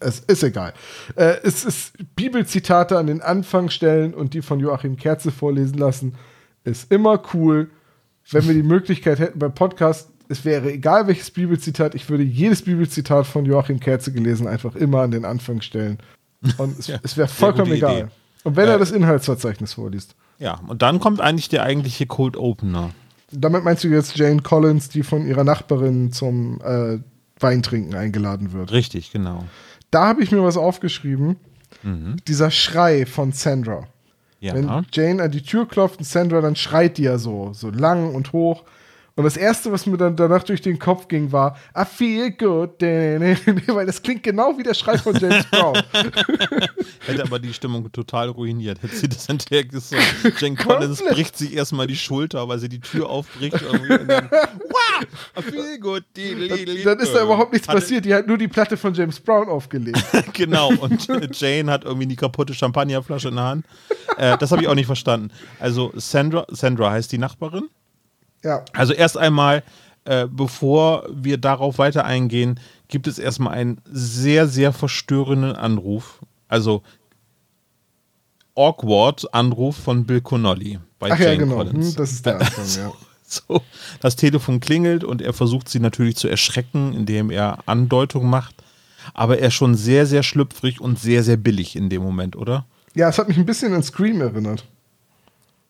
[0.00, 0.74] Es ist egal.
[1.14, 6.14] Äh, es ist Bibelzitate an den Anfang stellen und die von Joachim Kerze vorlesen lassen.
[6.64, 7.70] Ist immer cool.
[8.30, 12.62] Wenn wir die Möglichkeit hätten beim Podcast, es wäre egal welches Bibelzitat, ich würde jedes
[12.62, 15.98] Bibelzitat von Joachim Kerze gelesen einfach immer an den Anfang stellen.
[16.56, 17.98] Und es, ja, es wäre vollkommen egal.
[17.98, 18.08] Idee.
[18.44, 20.16] Und wenn äh, er das Inhaltsverzeichnis vorliest.
[20.38, 22.90] Ja, und dann kommt eigentlich der eigentliche Cold Opener.
[23.30, 26.98] Damit meinst du jetzt Jane Collins, die von ihrer Nachbarin zum äh,
[27.40, 28.72] Weintrinken eingeladen wird.
[28.72, 29.44] Richtig, genau.
[29.90, 31.36] Da habe ich mir was aufgeschrieben.
[31.82, 32.16] Mhm.
[32.26, 33.86] Dieser Schrei von Sandra.
[34.40, 34.54] Ja.
[34.54, 38.14] Wenn Jane an die Tür klopft und Sandra, dann schreit die ja so, so lang
[38.14, 38.64] und hoch.
[39.16, 42.80] Und das erste, was mir dann danach durch den Kopf ging, war I feel good,
[42.82, 45.80] weil das klingt genau wie der Schrei von James Brown.
[47.06, 48.82] Hätte aber die Stimmung total ruiniert.
[48.82, 50.02] Hätte sie das hinterher gesagt.
[50.40, 53.62] Jane Collins bricht sich erstmal die Schulter, weil sie die Tür aufbricht.
[53.62, 55.06] Und dann, wow,
[55.38, 56.02] I feel good.
[56.16, 58.04] Dann, dann ist da überhaupt nichts passiert.
[58.04, 60.02] Die hat nur die Platte von James Brown aufgelegt.
[60.32, 60.72] genau.
[60.74, 61.06] Und
[61.38, 63.66] Jane hat irgendwie die kaputte Champagnerflasche in der Hand.
[64.16, 65.30] Äh, das habe ich auch nicht verstanden.
[65.60, 67.68] Also Sandra, Sandra heißt die Nachbarin.
[68.44, 68.64] Ja.
[68.72, 69.64] Also erst einmal,
[70.04, 76.20] äh, bevor wir darauf weiter eingehen, gibt es erstmal einen sehr, sehr verstörenden Anruf.
[76.46, 76.82] Also
[78.54, 81.56] awkward Anruf von Bill Connolly bei Ach Jane ja, genau.
[81.56, 81.88] Collins.
[81.88, 82.92] Hm, das ist der Anfang, ja.
[83.26, 83.62] So,
[84.00, 88.54] das Telefon klingelt und er versucht sie natürlich zu erschrecken, indem er Andeutung macht.
[89.14, 92.66] Aber er ist schon sehr, sehr schlüpfrig und sehr, sehr billig in dem Moment, oder?
[92.94, 94.64] Ja, es hat mich ein bisschen an Scream erinnert.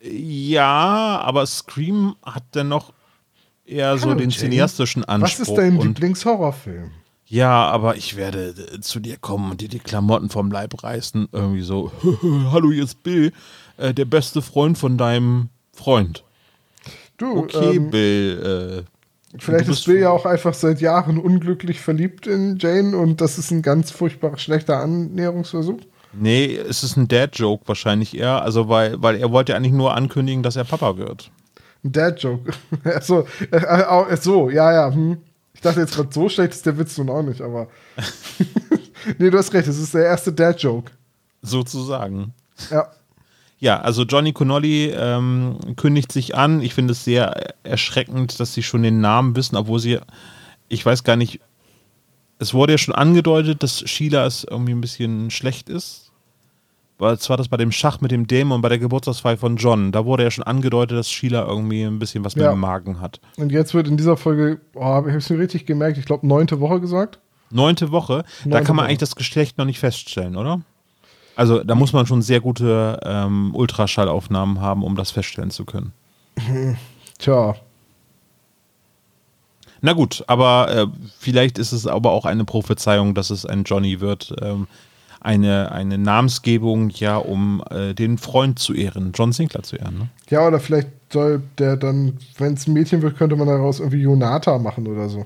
[0.06, 2.92] Ja, aber Scream hat dennoch
[3.64, 4.50] eher Hallo, so den Jane.
[4.50, 5.40] cineastischen Anspruch.
[5.40, 6.90] Was ist dein Lieblingshorrorfilm?
[7.26, 11.28] Ja, aber ich werde äh, zu dir kommen und dir die Klamotten vom Leib reißen.
[11.32, 11.90] Irgendwie so,
[12.52, 13.32] hallo, hier ist Bill,
[13.78, 16.22] äh, der beste Freund von deinem Freund.
[17.16, 18.84] Du, okay, ähm, Bill.
[19.34, 23.38] Äh, vielleicht ist Bill ja auch einfach seit Jahren unglücklich verliebt in Jane und das
[23.38, 25.80] ist ein ganz furchtbar schlechter Annäherungsversuch.
[26.18, 28.42] Nee, es ist ein Dad-Joke wahrscheinlich eher.
[28.42, 31.30] Also, weil, weil er wollte eigentlich nur ankündigen, dass er Papa wird.
[31.84, 32.52] Ein Dad-Joke.
[33.02, 34.92] so, äh, äh, so, ja, ja.
[34.92, 35.18] Hm.
[35.54, 37.68] Ich dachte jetzt gerade, so schlecht ist der Witz nun auch nicht, aber.
[39.18, 40.90] nee, du hast recht, es ist der erste Dad-Joke.
[41.42, 42.32] Sozusagen.
[42.70, 42.88] Ja.
[43.58, 46.60] Ja, also Johnny Connolly ähm, kündigt sich an.
[46.60, 50.00] Ich finde es sehr erschreckend, dass sie schon den Namen wissen, obwohl sie,
[50.68, 51.40] ich weiß gar nicht,
[52.38, 56.03] es wurde ja schon angedeutet, dass Sheila es irgendwie ein bisschen schlecht ist.
[57.04, 59.92] Weil zwar das bei dem Schach mit dem Dämon bei der Geburtstagsfeier von John.
[59.92, 62.44] Da wurde ja schon angedeutet, dass Sheila irgendwie ein bisschen was ja.
[62.44, 63.20] mit dem Magen hat.
[63.36, 66.26] Und jetzt wird in dieser Folge, oh, habe ich es mir richtig gemerkt, ich glaube,
[66.26, 67.18] neunte Woche gesagt.
[67.50, 68.24] Neunte Woche?
[68.44, 68.88] Neunte da kann man Woche.
[68.88, 70.62] eigentlich das Geschlecht noch nicht feststellen, oder?
[71.36, 75.92] Also da muss man schon sehr gute ähm, Ultraschallaufnahmen haben, um das feststellen zu können.
[77.18, 77.54] Tja.
[79.82, 80.86] Na gut, aber äh,
[81.18, 84.34] vielleicht ist es aber auch eine Prophezeiung, dass es ein Johnny wird.
[84.40, 84.68] Ähm,
[85.24, 89.98] eine, eine Namensgebung, ja, um äh, den Freund zu ehren, John Sinclair zu ehren.
[89.98, 90.08] Ne?
[90.28, 94.02] Ja, oder vielleicht soll der dann, wenn es ein Mädchen wird, könnte man daraus irgendwie
[94.02, 95.24] Jonata machen oder so.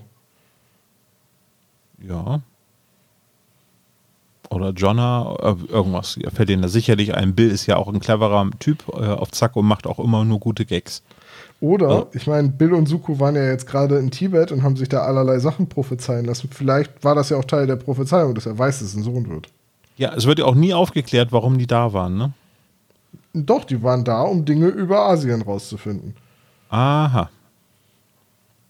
[2.01, 2.41] Ja.
[4.51, 6.17] Oder Jonna, äh, irgendwas.
[6.21, 7.35] Ja, fällt denen da sicherlich ein.
[7.35, 10.39] Bill ist ja auch ein cleverer Typ äh, auf Zack und macht auch immer nur
[10.39, 11.03] gute Gags.
[11.61, 12.07] Oder, ja.
[12.13, 15.01] ich meine, Bill und Suku waren ja jetzt gerade in Tibet und haben sich da
[15.01, 16.49] allerlei Sachen prophezeien lassen.
[16.53, 19.29] Vielleicht war das ja auch Teil der Prophezeiung, dass er weiß, dass es ein Sohn
[19.29, 19.49] wird.
[19.99, 22.33] Ja, es wird ja auch nie aufgeklärt, warum die da waren, ne?
[23.35, 26.15] Doch, die waren da, um Dinge über Asien rauszufinden.
[26.71, 27.29] Aha.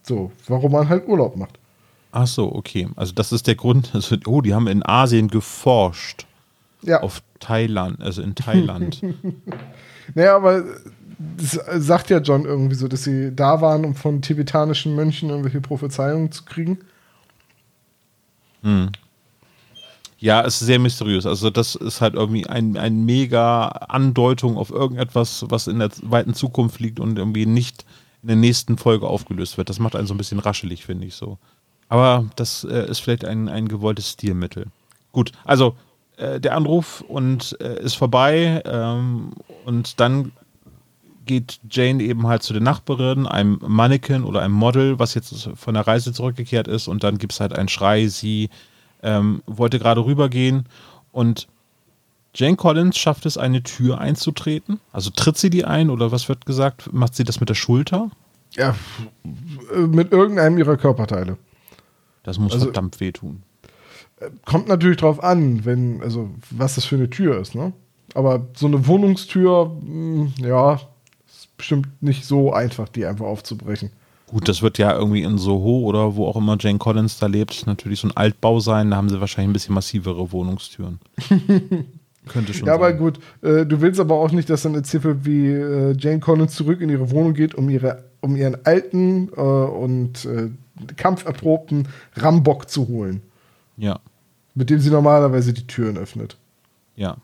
[0.01, 1.59] So, warum man halt Urlaub macht.
[2.11, 2.89] Ach so, okay.
[2.95, 3.91] Also das ist der Grund.
[3.93, 6.25] Also, oh, die haben in Asien geforscht.
[6.81, 7.01] Ja.
[7.01, 9.01] Auf Thailand, also in Thailand.
[10.15, 10.63] naja, aber
[11.37, 15.61] das sagt ja John irgendwie so, dass sie da waren, um von tibetanischen Mönchen irgendwelche
[15.61, 16.79] Prophezeiungen zu kriegen.
[18.63, 18.91] Hm.
[20.21, 21.25] Ja, es ist sehr mysteriös.
[21.25, 26.33] Also das ist halt irgendwie ein, ein mega Andeutung auf irgendetwas, was in der weiten
[26.33, 27.85] Zukunft liegt und irgendwie nicht
[28.21, 29.69] in der nächsten Folge aufgelöst wird.
[29.69, 31.37] Das macht einen so ein bisschen raschelig, finde ich so.
[31.87, 34.67] Aber das äh, ist vielleicht ein, ein gewolltes Stilmittel.
[35.13, 35.75] Gut, also
[36.17, 39.31] äh, der Anruf und äh, ist vorbei ähm,
[39.65, 40.33] und dann
[41.25, 45.75] geht Jane eben halt zu den Nachbarinnen, einem Mannequin oder einem Model, was jetzt von
[45.75, 48.49] der Reise zurückgekehrt ist und dann gibt es halt einen Schrei, sie
[49.03, 50.65] ähm, wollte gerade rübergehen
[51.11, 51.47] und
[52.33, 54.79] Jane Collins schafft es, eine Tür einzutreten.
[54.91, 56.93] Also tritt sie die ein oder was wird gesagt?
[56.93, 58.11] Macht sie das mit der Schulter?
[58.51, 58.75] Ja,
[59.73, 61.37] mit irgendeinem ihrer Körperteile.
[62.23, 63.43] Das muss also, verdammt wehtun.
[64.45, 67.73] Kommt natürlich drauf an, wenn, also was das für eine Tür ist, ne?
[68.15, 70.79] Aber so eine Wohnungstür, mh, hm, ja,
[71.27, 73.91] ist bestimmt nicht so einfach, die einfach aufzubrechen.
[74.31, 77.65] Gut, das wird ja irgendwie in Soho oder wo auch immer Jane Collins da lebt,
[77.65, 78.91] natürlich so ein Altbau sein.
[78.91, 80.99] Da haben sie wahrscheinlich ein bisschen massivere Wohnungstüren.
[82.27, 82.83] Könnte schon Ja, sein.
[82.83, 86.19] aber gut, äh, du willst aber auch nicht, dass dann erzählt wird, wie äh, Jane
[86.19, 90.49] Collins zurück in ihre Wohnung geht, um, ihre, um ihren alten äh, und äh,
[90.95, 93.21] kampferprobten Rambock zu holen.
[93.77, 93.99] Ja.
[94.53, 96.37] Mit dem sie normalerweise die Türen öffnet.
[96.95, 97.17] Ja,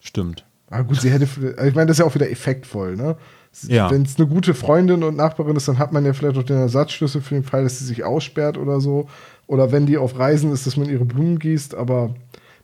[0.00, 0.44] stimmt.
[0.68, 3.16] Aber gut, sie hätte, ich meine, das ist ja auch wieder effektvoll, ne?
[3.62, 3.90] Ja.
[3.90, 6.56] Wenn es eine gute Freundin und Nachbarin ist, dann hat man ja vielleicht auch den
[6.56, 9.08] Ersatzschlüssel für den Fall, dass sie sich aussperrt oder so.
[9.46, 12.14] Oder wenn die auf Reisen ist, dass man ihre Blumen gießt, aber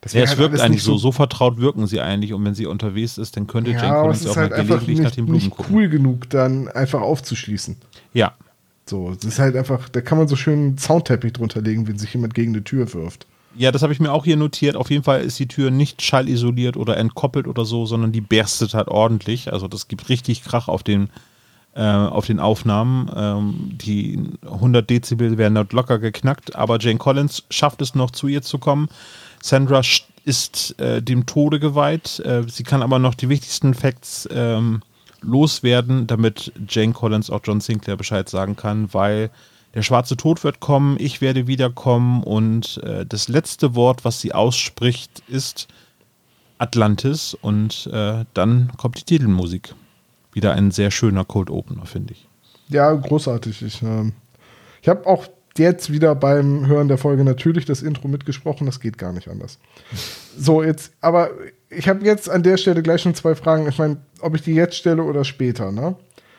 [0.01, 2.65] das ja, es halt wirkt eigentlich so, so vertraut wirken sie eigentlich und wenn sie
[2.65, 5.43] unterwegs ist, dann könnte ja, Jane Collins auch halt mal gelegentlich nicht, nach den Blumen
[5.43, 5.75] nicht gucken.
[5.75, 7.77] cool genug, dann einfach aufzuschließen.
[8.13, 8.33] Ja.
[8.85, 11.99] So, das ist halt einfach, da kann man so schön einen Soundteppich drunter legen, wenn
[11.99, 13.27] sich jemand gegen eine Tür wirft.
[13.55, 14.75] Ja, das habe ich mir auch hier notiert.
[14.75, 18.73] Auf jeden Fall ist die Tür nicht schallisoliert oder entkoppelt oder so, sondern die berstet
[18.73, 19.51] halt ordentlich.
[19.51, 21.09] Also das gibt richtig Krach auf den,
[21.75, 23.11] äh, auf den Aufnahmen.
[23.13, 28.27] Ähm, die 100 Dezibel werden dort locker geknackt, aber Jane Collins schafft es noch zu
[28.27, 28.87] ihr zu kommen.
[29.41, 29.81] Sandra
[30.23, 32.19] ist äh, dem Tode geweiht.
[32.19, 34.81] Äh, sie kann aber noch die wichtigsten Facts ähm,
[35.21, 39.29] loswerden, damit Jane Collins auch John Sinclair Bescheid sagen kann, weil
[39.73, 44.33] der schwarze Tod wird kommen, ich werde wiederkommen und äh, das letzte Wort, was sie
[44.33, 45.67] ausspricht, ist
[46.57, 49.73] Atlantis und äh, dann kommt die Titelmusik.
[50.33, 52.27] Wieder ein sehr schöner Cold Opener, finde ich.
[52.69, 53.61] Ja, großartig.
[53.63, 54.11] Ich, äh,
[54.81, 58.97] ich habe auch jetzt wieder beim Hören der Folge natürlich das Intro mitgesprochen, das geht
[58.97, 59.59] gar nicht anders.
[60.37, 61.31] So, jetzt, aber
[61.69, 63.67] ich habe jetzt an der Stelle gleich schon zwei Fragen.
[63.67, 65.97] Ich meine, ob ich die jetzt stelle oder später, ne?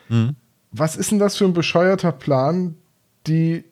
[0.09, 0.35] Mhm.
[0.71, 2.73] Was ist denn das für ein bescheuerter Plan,
[3.27, 3.63] die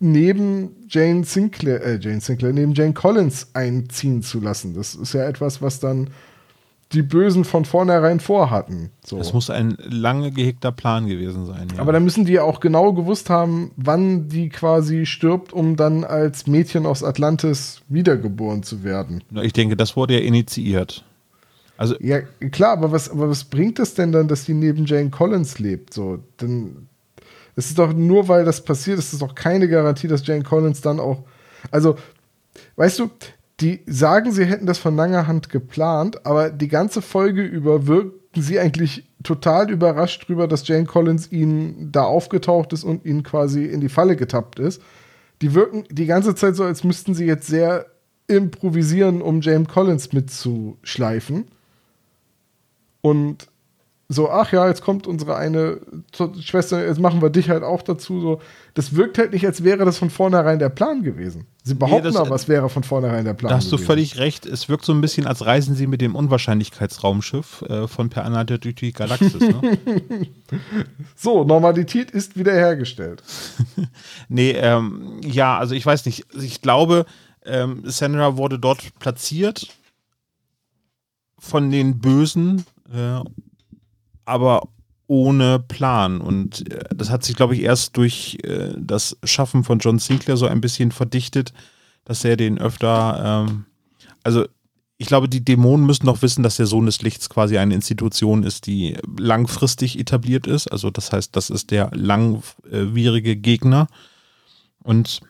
[0.00, 4.74] neben Jane Sinclair, äh, Jane Sinclair, neben Jane Collins einziehen zu lassen?
[4.74, 6.10] Das ist ja etwas, was dann
[6.92, 8.90] die Bösen von vornherein vorhatten.
[9.04, 9.18] So.
[9.18, 11.68] Das muss ein lange gehegter Plan gewesen sein.
[11.74, 11.82] Ja.
[11.82, 16.04] Aber dann müssen die ja auch genau gewusst haben, wann die quasi stirbt, um dann
[16.04, 19.22] als Mädchen aus Atlantis wiedergeboren zu werden.
[19.42, 21.04] Ich denke, das wurde ja initiiert.
[21.76, 25.10] Also ja, klar, aber was, aber was bringt es denn dann, dass die neben Jane
[25.10, 25.92] Collins lebt?
[25.92, 26.88] So, denn
[27.58, 30.80] es ist doch nur, weil das passiert, es ist doch keine Garantie, dass Jane Collins
[30.80, 31.24] dann auch.
[31.72, 31.96] Also,
[32.76, 33.10] weißt du,
[33.58, 38.40] die sagen, sie hätten das von langer Hand geplant, aber die ganze Folge über wirken
[38.40, 43.64] sie eigentlich total überrascht drüber, dass Jane Collins ihnen da aufgetaucht ist und ihnen quasi
[43.64, 44.80] in die Falle getappt ist.
[45.42, 47.86] Die wirken die ganze Zeit so, als müssten sie jetzt sehr
[48.28, 51.48] improvisieren, um Jane Collins mitzuschleifen.
[53.00, 53.48] Und
[54.10, 55.80] so, ach ja, jetzt kommt unsere eine
[56.40, 58.22] Schwester, jetzt machen wir dich halt auch dazu.
[58.22, 58.40] So,
[58.72, 61.46] das wirkt halt nicht, als wäre das von vornherein der Plan gewesen.
[61.62, 63.50] Sie behaupten nee, aber, es wäre von vornherein der Plan.
[63.50, 63.82] Da hast gewesen.
[63.82, 64.46] du völlig recht.
[64.46, 68.56] Es wirkt so ein bisschen, als reisen sie mit dem Unwahrscheinlichkeitsraumschiff äh, von Per Anhalter
[68.56, 69.40] durch die Galaxis.
[69.40, 69.76] Ne?
[71.14, 73.22] so, Normalität ist wiederhergestellt.
[74.30, 76.24] nee, ähm, ja, also ich weiß nicht.
[76.40, 77.04] Ich glaube,
[77.44, 79.68] ähm, Sandra wurde dort platziert
[81.38, 82.64] von den Bösen.
[82.90, 83.20] Äh,
[84.28, 84.68] aber
[85.06, 86.20] ohne Plan.
[86.20, 90.36] Und äh, das hat sich, glaube ich, erst durch äh, das Schaffen von John Sinclair
[90.36, 91.52] so ein bisschen verdichtet,
[92.04, 93.64] dass er den öfter, ähm,
[94.22, 94.44] also
[94.98, 98.42] ich glaube, die Dämonen müssen doch wissen, dass der Sohn des Lichts quasi eine Institution
[98.42, 100.66] ist, die langfristig etabliert ist.
[100.66, 103.86] Also das heißt, das ist der langwierige Gegner.
[104.82, 105.20] Und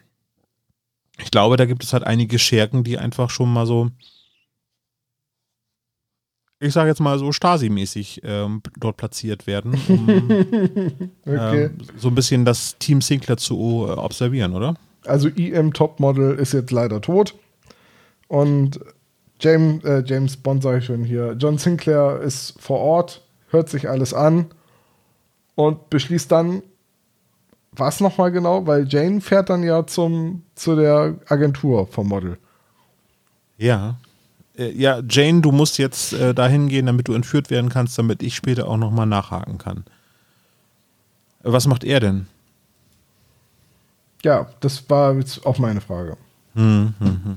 [1.23, 3.91] ich glaube, da gibt es halt einige Schergen, die einfach schon mal so
[6.61, 10.09] ich sage jetzt mal so Stasi-mäßig ähm, dort platziert werden, um
[11.27, 11.65] okay.
[11.65, 14.75] ähm, so ein bisschen das Team Sinclair zu äh, observieren, oder?
[15.05, 17.35] Also EM Topmodel ist jetzt leider tot
[18.27, 18.81] und
[19.41, 23.89] James, äh, James Bond sage ich schon hier, John Sinclair ist vor Ort, hört sich
[23.89, 24.47] alles an
[25.55, 26.63] und beschließt dann,
[27.71, 32.37] was nochmal genau, weil Jane fährt dann ja zum, zu der Agentur vom Model.
[33.59, 33.97] Ja
[34.59, 38.23] äh, ja, Jane, du musst jetzt äh, dahin gehen, damit du entführt werden kannst, damit
[38.23, 39.85] ich später auch nochmal nachhaken kann.
[41.43, 42.27] Was macht er denn?
[44.25, 46.17] Ja, das war jetzt auch meine Frage.
[46.55, 47.37] Hm, hm, hm.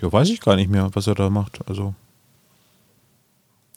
[0.00, 1.60] Ja, weiß ich gar nicht mehr, was er da macht.
[1.68, 1.94] Also.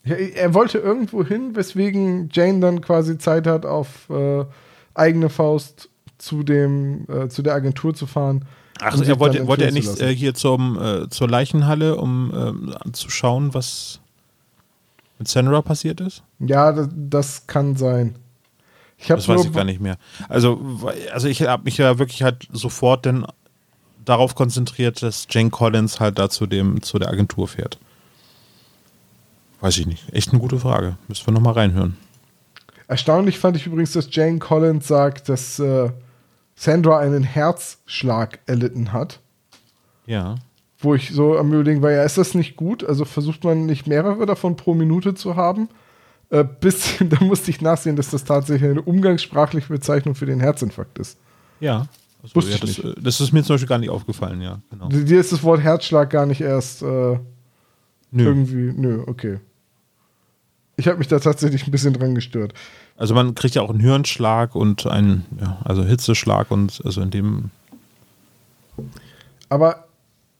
[0.05, 4.45] Ja, er wollte irgendwo hin, weswegen Jane dann quasi Zeit hat, auf äh,
[4.93, 8.45] eigene Faust zu dem, äh, zu der Agentur zu fahren
[8.81, 12.91] Ach, um er wollte, wollte er nicht äh, hier zum, äh, zur Leichenhalle, um äh,
[12.91, 13.99] zu schauen, was
[15.17, 16.23] mit Senra passiert ist?
[16.39, 18.15] Ja, das, das kann sein.
[18.97, 19.97] Ich das weiß ich gar nicht mehr.
[20.27, 20.59] Also,
[21.13, 23.25] also ich habe mich ja wirklich halt sofort denn
[24.03, 27.77] darauf konzentriert, dass Jane Collins halt da zu, dem, zu der Agentur fährt.
[29.61, 30.11] Weiß ich nicht.
[30.13, 30.97] Echt eine gute Frage.
[31.07, 31.97] Müssen wir nochmal reinhören.
[32.87, 35.91] Erstaunlich fand ich übrigens, dass Jane Collins sagt, dass äh,
[36.59, 39.21] Sandra einen Herzschlag erlitten hat.
[40.05, 40.35] Ja.
[40.77, 42.83] Wo ich so am überlegen war, ja, ist das nicht gut?
[42.83, 45.69] Also versucht man nicht mehrere davon pro Minute zu haben?
[46.29, 50.99] Äh, bis, da musste ich nachsehen, dass das tatsächlich eine umgangssprachliche Bezeichnung für den Herzinfarkt
[50.99, 51.17] ist.
[51.61, 51.87] Ja.
[52.21, 53.07] Also, Wusste ja, das, nicht.
[53.07, 54.59] das ist mir zum Beispiel gar nicht aufgefallen, ja.
[54.69, 54.89] Genau.
[54.89, 57.19] Dir ist das Wort Herzschlag gar nicht erst äh, nö.
[58.11, 58.73] irgendwie.
[58.75, 59.39] Nö, okay.
[60.75, 62.53] Ich habe mich da tatsächlich ein bisschen dran gestört.
[62.99, 67.09] Also man kriegt ja auch einen Hirnschlag und einen, ja, also Hitzeschlag und also in
[67.09, 67.49] dem.
[69.47, 69.85] Aber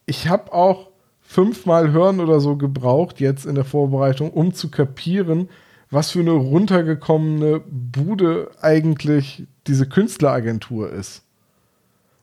[0.06, 0.90] ich habe auch
[1.22, 5.48] fünfmal Hören oder so gebraucht jetzt in der Vorbereitung, um zu kapieren,
[5.90, 11.24] was für eine runtergekommene Bude eigentlich diese Künstleragentur ist.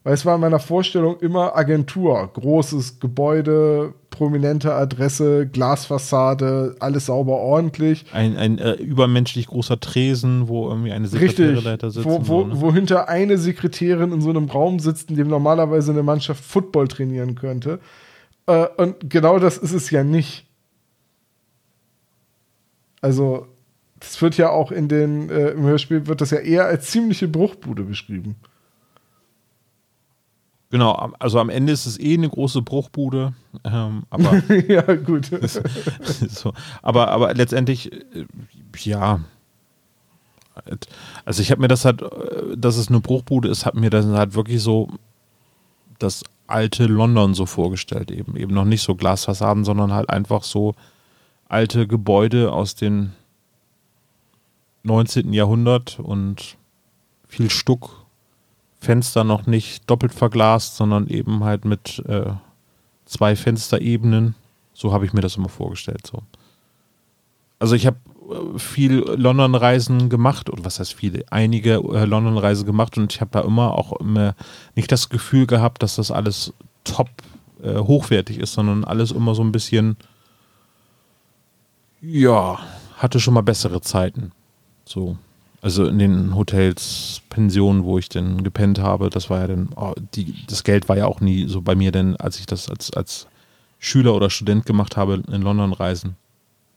[0.07, 7.33] Weil es war in meiner Vorstellung immer Agentur, großes Gebäude, prominente Adresse, Glasfassade, alles sauber
[7.33, 8.05] ordentlich.
[8.13, 12.05] Ein, ein äh, übermenschlich großer Tresen, wo irgendwie eine Sekretärin sitzt.
[12.05, 12.61] Wo, wo, so, ne?
[12.61, 16.87] wo hinter eine Sekretärin in so einem Raum sitzt, in dem normalerweise eine Mannschaft Football
[16.87, 17.79] trainieren könnte.
[18.45, 20.45] Äh, und genau das ist es ja nicht.
[23.01, 23.45] Also,
[23.99, 27.27] das wird ja auch in den, äh, im Hörspiel wird das ja eher als ziemliche
[27.27, 28.37] Bruchbude beschrieben.
[30.69, 33.33] Genau, also am Ende ist es eh eine große Bruchbude.
[33.63, 35.31] Ähm, aber ja, gut.
[36.29, 38.25] so, aber, aber letztendlich, äh,
[38.79, 39.21] ja.
[41.23, 44.05] Also ich habe mir das halt, äh, dass es eine Bruchbude ist, habe mir das
[44.05, 44.89] halt wirklich so
[45.99, 48.11] das alte London so vorgestellt.
[48.11, 50.75] Eben, eben noch nicht so Glasfassaden, sondern halt einfach so
[51.47, 53.11] alte Gebäude aus dem
[54.83, 55.31] 19.
[55.31, 56.57] Jahrhundert und
[57.27, 57.96] viel Stuck
[58.79, 62.31] Fenster noch nicht doppelt verglast, sondern eben halt mit äh,
[63.05, 64.35] zwei Fensterebenen,
[64.73, 66.05] So habe ich mir das immer vorgestellt.
[66.05, 66.21] So.
[67.59, 67.97] Also ich habe
[68.29, 73.31] äh, viel London-Reisen gemacht, oder was heißt viele, einige äh, London-Reisen gemacht und ich habe
[73.31, 74.35] da immer auch immer
[74.75, 76.53] nicht das Gefühl gehabt, dass das alles
[76.83, 77.09] top
[77.63, 79.97] äh, hochwertig ist, sondern alles immer so ein bisschen,
[82.01, 82.59] ja,
[82.97, 84.31] hatte schon mal bessere Zeiten.
[84.85, 85.17] So.
[85.61, 89.93] Also in den Hotels, Pensionen, wo ich denn gepennt habe, das war ja dann, oh,
[90.13, 92.93] die, das Geld war ja auch nie so bei mir, denn als ich das als,
[92.93, 93.27] als
[93.79, 96.15] Schüler oder Student gemacht habe in London reisen,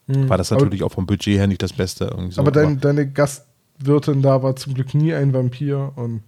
[0.07, 0.29] hm.
[0.29, 2.15] war das natürlich aber, auch vom Budget her nicht das Beste.
[2.29, 2.41] So.
[2.41, 6.23] Aber, dein, aber deine Gastwirtin da war zum Glück nie ein Vampir und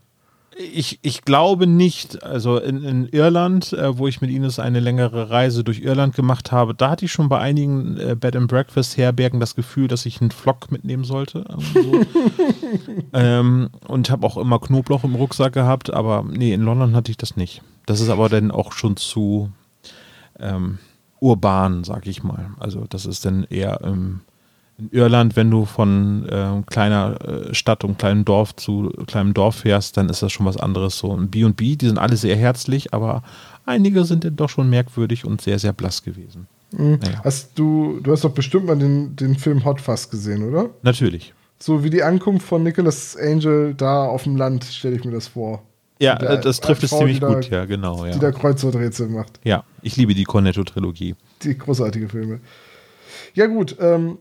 [0.58, 2.24] ich, ich glaube nicht.
[2.24, 6.52] Also in, in Irland, äh, wo ich mit Ines eine längere Reise durch Irland gemacht
[6.52, 10.06] habe, da hatte ich schon bei einigen äh, Bed and Breakfast Herbergen das Gefühl, dass
[10.06, 11.46] ich einen Flock mitnehmen sollte.
[11.74, 12.02] So.
[13.14, 17.18] ähm, und habe auch immer Knoblauch im Rucksack gehabt, aber nee, in London hatte ich
[17.18, 17.62] das nicht.
[17.86, 19.52] Das ist aber dann auch schon zu
[20.40, 20.80] ähm,
[21.20, 22.52] urban, sag ich mal.
[22.60, 24.22] Also das ist dann eher im
[24.78, 29.58] in Irland, wenn du von äh, kleiner äh, Stadt und kleinem Dorf zu kleinem Dorf
[29.58, 30.98] fährst, dann ist das schon was anderes.
[30.98, 33.24] So ein B&B, die sind alle sehr herzlich, aber
[33.66, 36.48] einige sind dann doch schon merkwürdig und sehr, sehr blass gewesen.
[36.72, 37.00] Mhm.
[37.02, 37.22] Naja.
[37.24, 40.70] Hast du, du hast doch bestimmt mal den, den Film Hot Fuzz gesehen, oder?
[40.82, 41.34] Natürlich.
[41.60, 45.28] So wie die Ankunft von Nicholas Angel da auf dem Land, stelle ich mir das
[45.28, 45.64] vor.
[46.00, 48.06] Ja, der, das trifft es ziemlich gut, ja, genau.
[48.06, 48.12] Ja.
[48.12, 49.40] Die da Kreuzworträtsel macht.
[49.44, 51.16] Ja, ich liebe die Cornetto-Trilogie.
[51.44, 52.42] Die großartige Filme.
[53.36, 54.18] Ja, gut, ähm,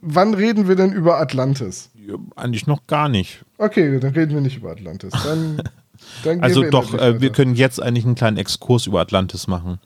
[0.00, 1.90] wann reden wir denn über Atlantis?
[2.06, 3.44] Ja, eigentlich noch gar nicht.
[3.58, 5.12] Okay, dann reden wir nicht über Atlantis.
[5.24, 5.62] Dann,
[6.24, 9.78] dann also doch, äh, wir können jetzt eigentlich einen kleinen Exkurs über Atlantis machen.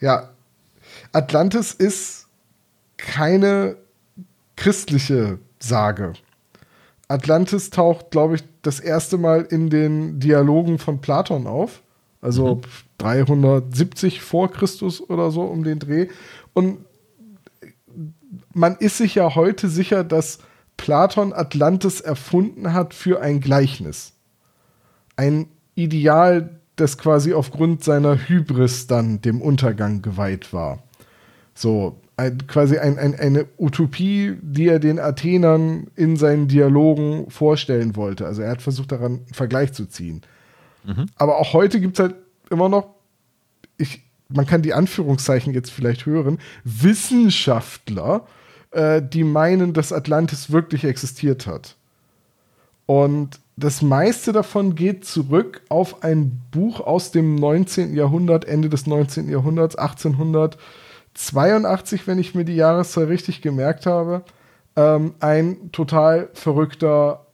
[0.00, 0.30] Ja,
[1.12, 2.28] Atlantis ist
[2.96, 3.76] keine
[4.56, 6.14] christliche Sage.
[7.08, 11.82] Atlantis taucht, glaube ich, das erste Mal in den Dialogen von Platon auf.
[12.22, 12.60] Also mhm.
[12.98, 16.08] 370 vor Christus oder so um den Dreh.
[16.52, 16.78] Und
[18.52, 20.38] man ist sich ja heute sicher, dass
[20.76, 24.12] Platon Atlantis erfunden hat für ein Gleichnis.
[25.16, 30.82] Ein Ideal, das quasi aufgrund seiner Hybris dann dem Untergang geweiht war.
[31.54, 37.96] So, ein, quasi ein, ein, eine Utopie, die er den Athenern in seinen Dialogen vorstellen
[37.96, 38.26] wollte.
[38.26, 40.22] Also er hat versucht, daran einen Vergleich zu ziehen.
[40.84, 41.06] Mhm.
[41.16, 42.16] Aber auch heute gibt es halt
[42.50, 42.94] immer noch,
[43.76, 44.02] ich,
[44.32, 48.26] man kann die Anführungszeichen jetzt vielleicht hören, Wissenschaftler,
[48.70, 51.76] äh, die meinen, dass Atlantis wirklich existiert hat.
[52.86, 57.94] Und das meiste davon geht zurück auf ein Buch aus dem 19.
[57.94, 59.28] Jahrhundert, Ende des 19.
[59.28, 64.22] Jahrhunderts, 1882, wenn ich mir die Jahreszahl richtig gemerkt habe.
[64.76, 67.26] Ähm, ein total verrückter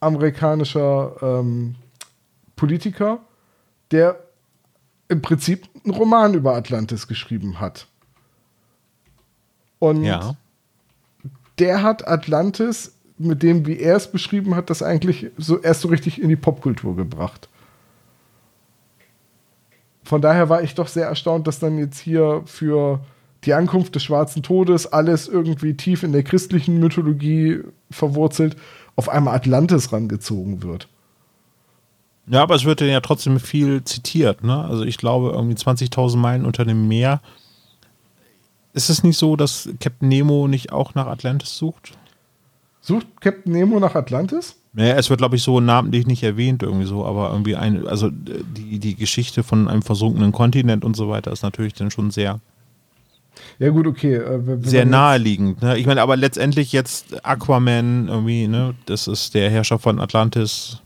[0.00, 1.76] amerikanischer ähm,
[2.56, 3.20] Politiker,
[3.90, 4.18] der
[5.14, 7.86] im Prinzip einen Roman über Atlantis geschrieben hat.
[9.78, 10.36] Und ja
[11.58, 15.88] der hat Atlantis mit dem, wie er es beschrieben hat, das eigentlich so erst so
[15.88, 17.48] richtig in die Popkultur gebracht.
[20.02, 23.00] Von daher war ich doch sehr erstaunt, dass dann jetzt hier für
[23.44, 27.60] die Ankunft des Schwarzen Todes alles irgendwie tief in der christlichen Mythologie
[27.90, 28.56] verwurzelt,
[28.96, 30.88] auf einmal Atlantis rangezogen wird.
[32.26, 34.44] Ja, aber es wird ja trotzdem viel zitiert.
[34.44, 34.64] Ne?
[34.64, 37.20] Also ich glaube, irgendwie 20.000 Meilen unter dem Meer
[38.72, 41.92] ist es nicht so, dass Captain Nemo nicht auch nach Atlantis sucht?
[42.80, 44.56] Sucht Captain Nemo nach Atlantis?
[44.72, 48.10] Naja, es wird, glaube ich, so namentlich nicht erwähnt, irgendwie so, aber irgendwie ein, also
[48.10, 52.40] die, die Geschichte von einem versunkenen Kontinent und so weiter ist natürlich dann schon sehr.
[53.60, 54.16] Ja, gut, okay.
[54.16, 55.78] Äh, sehr naheliegend, ne?
[55.78, 60.82] Ich meine, aber letztendlich jetzt Aquaman, irgendwie, ne, das ist der Herrscher von Atlantis,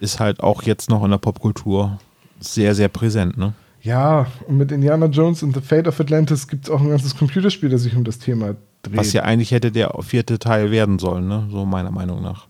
[0.00, 1.98] ist halt auch jetzt noch in der Popkultur
[2.40, 3.54] sehr, sehr präsent, ne?
[3.80, 7.16] Ja, und mit Indiana Jones und The Fate of Atlantis gibt es auch ein ganzes
[7.16, 8.96] Computerspiel, das sich um das Thema dreht.
[8.96, 11.48] Was ja eigentlich hätte der vierte Teil werden sollen, ne?
[11.50, 12.48] so meiner Meinung nach.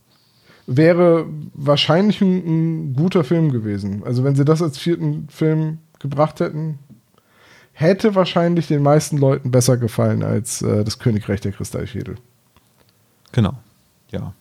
[0.66, 2.36] Wäre wahrscheinlich ein,
[2.88, 4.02] ein guter Film gewesen.
[4.04, 6.78] Also wenn sie das als vierten Film gebracht hätten,
[7.72, 12.16] hätte wahrscheinlich den meisten Leuten besser gefallen als äh, das Königreich der Kristallschädel.
[13.32, 13.52] Genau,
[14.10, 14.32] ja.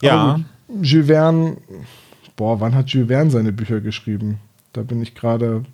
[0.00, 0.40] Ja.
[0.68, 1.56] Jules Verne,
[2.36, 4.38] boah, wann hat Jules Verne seine Bücher geschrieben?
[4.72, 5.64] Da bin ich gerade.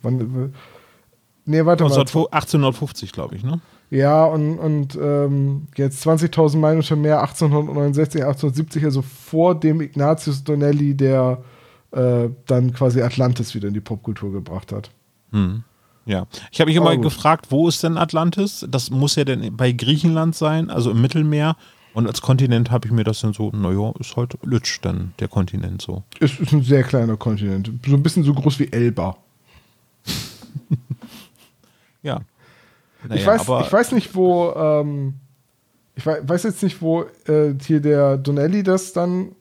[1.47, 2.27] Nee, warte 19, mal.
[2.31, 3.61] 1850, glaube ich, ne?
[3.91, 10.45] Ja, und, und ähm, jetzt 20.000 Meilen unter Meer, 1869, 1870, also vor dem Ignatius
[10.45, 11.43] Donnelly, der
[11.91, 14.91] äh, dann quasi Atlantis wieder in die Popkultur gebracht hat.
[15.33, 15.65] Hm.
[16.07, 18.65] Ja, ich habe mich immer gefragt, wo ist denn Atlantis?
[18.69, 21.57] Das muss ja denn bei Griechenland sein, also im Mittelmeer.
[21.93, 25.29] Und als Kontinent habe ich mir das dann so, naja, ist halt Lütsch dann der
[25.29, 26.05] Kontinent so.
[26.21, 27.71] Es ist ein sehr kleiner Kontinent.
[27.87, 29.17] So ein bisschen so groß wie Elba.
[32.03, 32.21] Ja.
[33.15, 35.17] ich, weiß, ich weiß nicht, wo, ähm,
[35.95, 39.33] ich weiß jetzt nicht, wo äh, hier der Donnelly das dann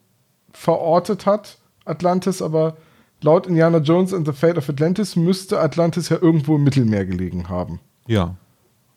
[0.51, 2.75] verortet hat, Atlantis, aber
[3.21, 7.47] laut Indiana Jones and the Fate of Atlantis müsste Atlantis ja irgendwo im Mittelmeer gelegen
[7.47, 7.79] haben.
[8.07, 8.35] Ja.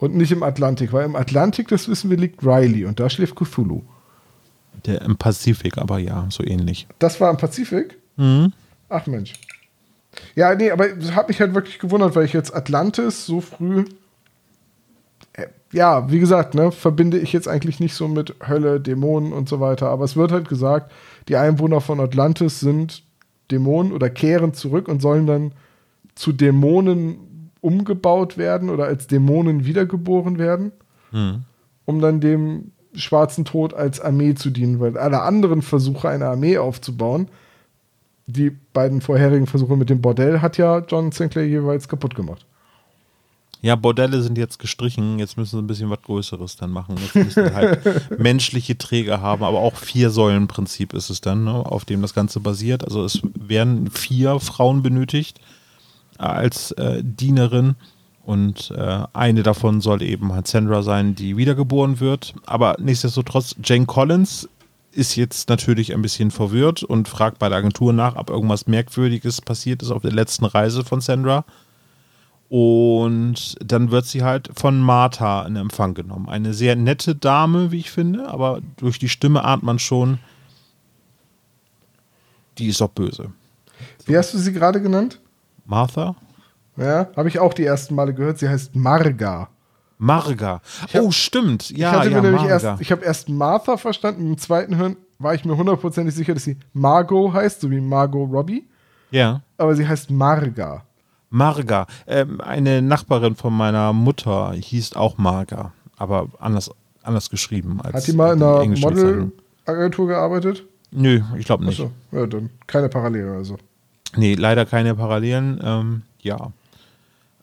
[0.02, 3.36] Und nicht im Atlantik, weil im Atlantik, das wissen wir, liegt Riley und da schläft
[3.36, 3.82] Cthulhu.
[4.84, 6.88] Der im Pazifik, aber ja, so ähnlich.
[6.98, 7.98] Das war im Pazifik?
[8.16, 8.52] Mhm.
[8.88, 9.34] Ach Mensch.
[10.34, 13.84] Ja, nee, aber das hat mich halt wirklich gewundert, weil ich jetzt Atlantis so früh.
[15.34, 19.48] Äh, ja, wie gesagt, ne, verbinde ich jetzt eigentlich nicht so mit Hölle, Dämonen und
[19.48, 19.88] so weiter.
[19.90, 20.90] Aber es wird halt gesagt,
[21.28, 23.04] die Einwohner von Atlantis sind
[23.52, 25.52] Dämonen oder kehren zurück und sollen dann
[26.16, 27.31] zu Dämonen
[27.62, 30.72] umgebaut werden oder als Dämonen wiedergeboren werden,
[31.12, 31.44] mhm.
[31.86, 36.58] um dann dem schwarzen Tod als Armee zu dienen, weil alle anderen Versuche, eine Armee
[36.58, 37.28] aufzubauen,
[38.26, 42.44] die beiden vorherigen Versuche mit dem Bordell hat ja John Sinclair jeweils kaputt gemacht.
[43.62, 46.96] Ja, Bordelle sind jetzt gestrichen, jetzt müssen sie ein bisschen was Größeres dann machen.
[46.98, 51.64] Jetzt müssen sie halt menschliche Träger haben, aber auch vier Säulenprinzip ist es dann, ne,
[51.64, 52.84] auf dem das Ganze basiert.
[52.84, 55.40] Also es werden vier Frauen benötigt
[56.18, 57.76] als äh, Dienerin
[58.24, 62.34] und äh, eine davon soll eben halt Sandra sein, die wiedergeboren wird.
[62.46, 64.48] Aber nichtsdestotrotz, Jane Collins
[64.92, 69.40] ist jetzt natürlich ein bisschen verwirrt und fragt bei der Agentur nach, ob irgendwas Merkwürdiges
[69.40, 71.44] passiert ist auf der letzten Reise von Sandra.
[72.48, 76.28] Und dann wird sie halt von Martha in Empfang genommen.
[76.28, 80.18] Eine sehr nette Dame, wie ich finde, aber durch die Stimme ahnt man schon,
[82.58, 83.32] die ist auch böse.
[84.04, 85.18] Wie hast du sie gerade genannt?
[85.64, 86.16] Martha?
[86.76, 88.38] Ja, habe ich auch die ersten Male gehört.
[88.38, 89.48] Sie heißt Marga.
[89.98, 90.60] Marga.
[90.92, 91.70] Hab, oh, stimmt.
[91.70, 94.26] Ja, ich ja, nämlich erst, ich habe erst Martha verstanden.
[94.26, 98.30] Im zweiten Hören war ich mir hundertprozentig sicher, dass sie Margot heißt, so wie Margot
[98.30, 98.68] Robbie.
[99.10, 99.42] Ja.
[99.58, 100.84] Aber sie heißt Marga.
[101.30, 101.86] Marga.
[102.06, 106.70] Ähm, eine Nachbarin von meiner Mutter hieß auch Marga, aber anders,
[107.02, 107.80] anders geschrieben.
[107.82, 110.64] Als Hat die mal in einer Modelagentur gearbeitet?
[110.90, 111.80] Nö, ich glaube nicht.
[111.80, 113.56] Achso, ja, dann keine Parallelen also.
[114.16, 115.60] Nee, leider keine Parallelen.
[115.62, 116.52] Ähm, ja.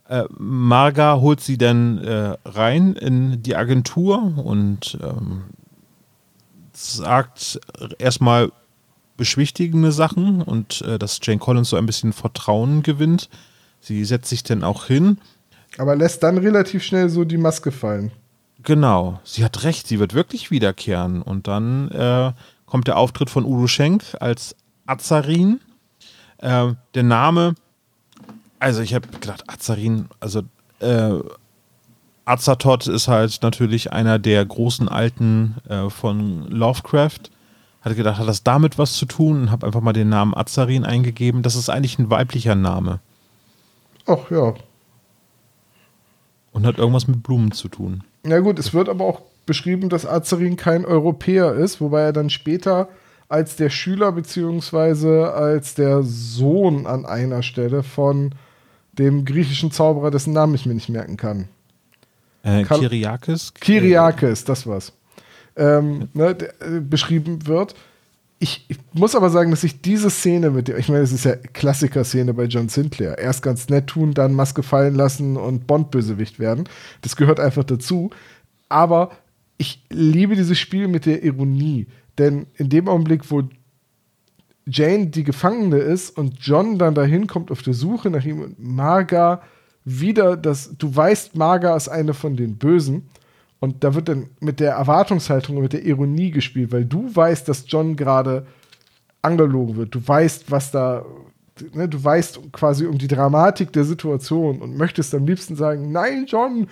[0.07, 5.43] Äh, Marga holt sie dann äh, rein in die Agentur und ähm,
[6.74, 7.59] sagt
[7.99, 8.51] erstmal
[9.17, 13.30] beschwichtigende Sachen und äh, dass Jane Collins so ein bisschen Vertrauen gewinnt.
[13.82, 15.20] Sie setzt sich dann auch hin.
[15.78, 18.11] Aber lässt dann relativ schnell so die Maske fallen.
[18.63, 21.22] Genau, sie hat recht, sie wird wirklich wiederkehren.
[21.22, 22.34] Und dann äh,
[22.65, 24.55] kommt der Auftritt von Udo Schenk als
[24.86, 25.59] Azarin.
[26.39, 27.55] Äh, der Name
[28.59, 30.41] also ich habe gedacht, Azarin, also
[30.79, 31.19] äh,
[32.25, 37.31] Azathoth ist halt natürlich einer der großen Alten äh, von Lovecraft.
[37.81, 40.83] Hatte gedacht, hat das damit was zu tun und habe einfach mal den Namen Azarin
[40.83, 41.41] eingegeben.
[41.41, 42.99] Das ist eigentlich ein weiblicher Name.
[44.05, 44.53] Ach ja.
[46.51, 48.03] Und hat irgendwas mit Blumen zu tun.
[48.25, 52.29] Ja gut, es wird aber auch beschrieben, dass Azarin kein Europäer ist, wobei er dann
[52.29, 52.89] später
[53.30, 58.34] als der Schüler beziehungsweise als der Sohn an einer Stelle von
[58.93, 61.47] dem griechischen Zauberer, dessen Namen ich mir nicht merken kann.
[62.43, 63.53] Äh, Kyriakis?
[63.53, 64.93] Kyriakis, das war's.
[65.55, 67.75] Ähm, ne, äh, beschrieben wird.
[68.39, 71.25] Ich, ich, muss aber sagen, dass ich diese Szene mit dem, ich meine, es ist
[71.25, 73.17] ja Klassiker-Szene bei John Sinclair.
[73.17, 76.67] Erst ganz nett tun, dann Maske fallen lassen und Bond-Bösewicht werden.
[77.01, 78.11] Das gehört einfach dazu.
[78.69, 79.11] Aber
[79.57, 81.88] ich liebe dieses Spiel mit der Ironie.
[82.20, 83.43] Denn in dem Augenblick, wo
[84.65, 88.59] Jane die Gefangene ist und John dann dahin kommt auf der Suche nach ihm und
[88.59, 89.41] Marga
[89.86, 93.09] wieder das, du weißt, Marga ist eine von den Bösen.
[93.59, 97.47] Und da wird dann mit der Erwartungshaltung und mit der Ironie gespielt, weil du weißt,
[97.47, 98.45] dass John gerade
[99.22, 99.93] angelogen wird.
[99.93, 101.05] Du weißt, was da,
[101.74, 106.26] ne, du weißt quasi um die Dramatik der Situation und möchtest am liebsten sagen, nein,
[106.26, 106.67] John,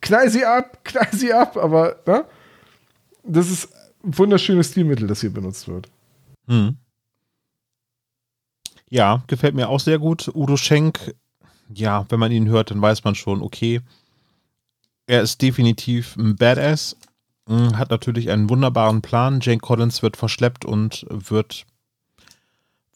[0.00, 2.24] knall sie ab, knall sie ab, aber ne,
[3.24, 3.68] das ist
[4.02, 5.88] wunderschönes Stilmittel, das hier benutzt wird.
[6.46, 6.76] Mhm.
[8.88, 10.30] Ja, gefällt mir auch sehr gut.
[10.34, 11.14] Udo Schenk,
[11.72, 13.80] ja, wenn man ihn hört, dann weiß man schon, okay,
[15.06, 16.96] er ist definitiv ein Badass,
[17.48, 19.40] hm, hat natürlich einen wunderbaren Plan.
[19.40, 21.66] Jane Collins wird verschleppt und wird,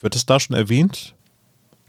[0.00, 1.15] wird es da schon erwähnt?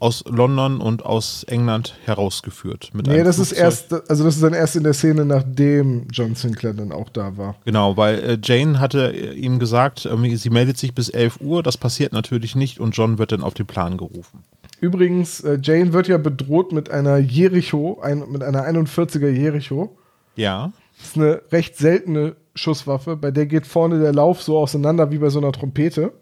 [0.00, 2.90] Aus London und aus England herausgeführt.
[2.92, 3.56] Mit nee, das Flugzeug.
[3.56, 7.08] ist erst, also das ist dann erst in der Szene, nachdem John Sinclair dann auch
[7.08, 7.56] da war.
[7.64, 11.62] Genau, weil äh, Jane hatte äh, ihm gesagt, äh, sie meldet sich bis 11 Uhr,
[11.62, 14.44] das passiert natürlich nicht und John wird dann auf den Plan gerufen.
[14.80, 19.96] Übrigens, äh, Jane wird ja bedroht mit einer Jericho, ein, mit einer 41er Jericho.
[20.36, 20.72] Ja.
[20.98, 25.18] Das ist eine recht seltene Schusswaffe, bei der geht vorne der Lauf so auseinander wie
[25.18, 26.12] bei so einer Trompete.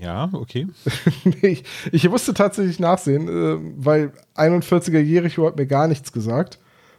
[0.00, 0.66] Ja, okay.
[1.42, 6.58] ich, ich musste tatsächlich nachsehen, äh, weil 41er Jericho hat mir gar nichts gesagt.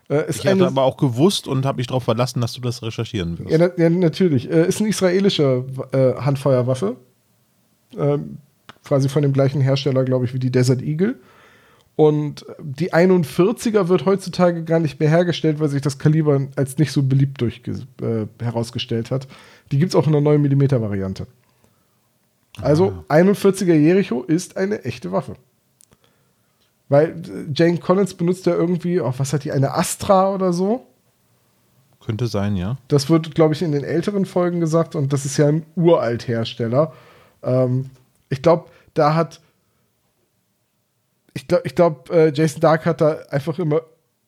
[0.10, 3.40] Äh, ich hatte aber auch gewusst und habe mich darauf verlassen, dass du das recherchieren
[3.40, 3.52] wirst.
[3.52, 4.50] Ja, na, ja natürlich.
[4.50, 6.98] Äh, ist eine israelische Handfeuerwaffe.
[7.98, 8.38] Ähm,
[8.84, 11.20] quasi von dem gleichen Hersteller, glaube ich, wie die Desert Eagle.
[11.96, 16.92] Und die 41er wird heutzutage gar nicht mehr hergestellt, weil sich das Kaliber als nicht
[16.92, 19.28] so beliebt durch, äh, herausgestellt hat.
[19.72, 21.28] Die gibt es auch in einer 9 mm Variante.
[22.60, 23.16] Also ah.
[23.16, 25.36] 41er Jericho ist eine echte Waffe.
[26.90, 30.86] Weil äh, Jane Collins benutzt ja irgendwie, oh, was hat die, eine Astra oder so?
[32.06, 32.78] Könnte sein, ja.
[32.88, 36.94] Das wird, glaube ich, in den älteren Folgen gesagt und das ist ja ein Uralt-Hersteller.
[37.44, 37.92] Ähm,
[38.30, 39.40] ich glaube, da hat.
[41.34, 43.82] Ich glaube, ich glaub, äh, Jason Dark hat da einfach immer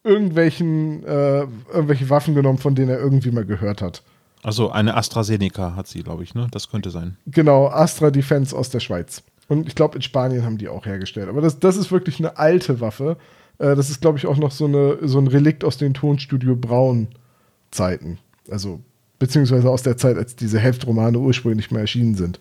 [0.04, 1.42] irgendwelchen, äh,
[1.74, 4.04] irgendwelche Waffen genommen, von denen er irgendwie mal gehört hat.
[4.44, 6.48] Also eine AstraZeneca hat sie, glaube ich, ne?
[6.52, 7.18] Das könnte sein.
[7.26, 9.24] Genau, Astra Defense aus der Schweiz.
[9.48, 11.30] Und ich glaube, in Spanien haben die auch hergestellt.
[11.30, 13.18] Aber das, das ist wirklich eine alte Waffe.
[13.58, 16.56] Äh, das ist, glaube ich, auch noch so, eine, so ein Relikt aus den Tonstudio
[16.56, 18.20] Braun-Zeiten.
[18.50, 18.82] Also,
[19.20, 22.40] beziehungsweise aus der Zeit, als diese Heftromane ursprünglich mal erschienen sind.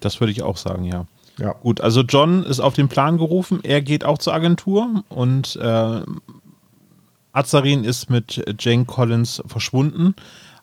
[0.00, 1.06] Das würde ich auch sagen, ja.
[1.38, 1.52] Ja.
[1.52, 3.60] Gut, also John ist auf den Plan gerufen.
[3.62, 6.00] Er geht auch zur Agentur und äh,
[7.32, 10.14] Azarin ist mit Jane Collins verschwunden